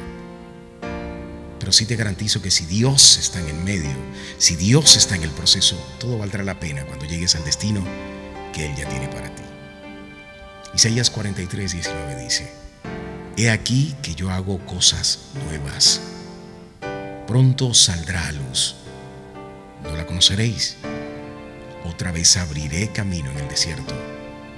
[1.61, 3.91] Pero sí te garantizo que si Dios está en medio,
[4.39, 7.85] si Dios está en el proceso, todo valdrá la pena cuando llegues al destino
[8.51, 9.43] que Él ya tiene para ti.
[10.73, 12.51] Isaías 43, 19 dice,
[13.37, 16.01] He aquí que yo hago cosas nuevas.
[17.27, 18.77] Pronto saldrá a luz.
[19.83, 20.77] No la conoceréis.
[21.85, 23.93] Otra vez abriré camino en el desierto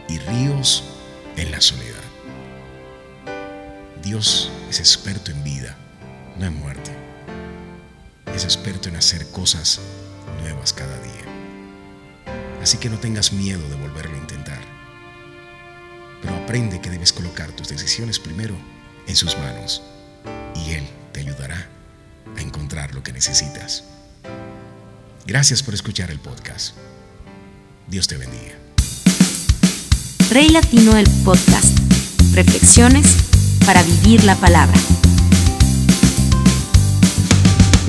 [0.08, 0.86] y ríos
[1.36, 2.00] en la soledad.
[4.02, 5.83] Dios es experto en vida
[6.38, 6.92] no en muerte.
[8.36, 9.80] Es experto en hacer cosas
[10.42, 11.24] nuevas cada día.
[12.62, 14.62] Así que no tengas miedo de volverlo a intentar.
[16.22, 18.56] Pero aprende que debes colocar tus decisiones primero
[19.08, 19.84] en sus manos
[20.56, 21.68] y Él te ayudará
[22.38, 23.84] a encontrar lo que necesitas.
[25.26, 26.76] Gracias por escuchar el podcast.
[27.88, 28.54] Dios te bendiga.
[30.30, 31.78] Rey Latino del Podcast.
[32.34, 33.06] Reflexiones
[33.66, 34.80] para vivir la palabra.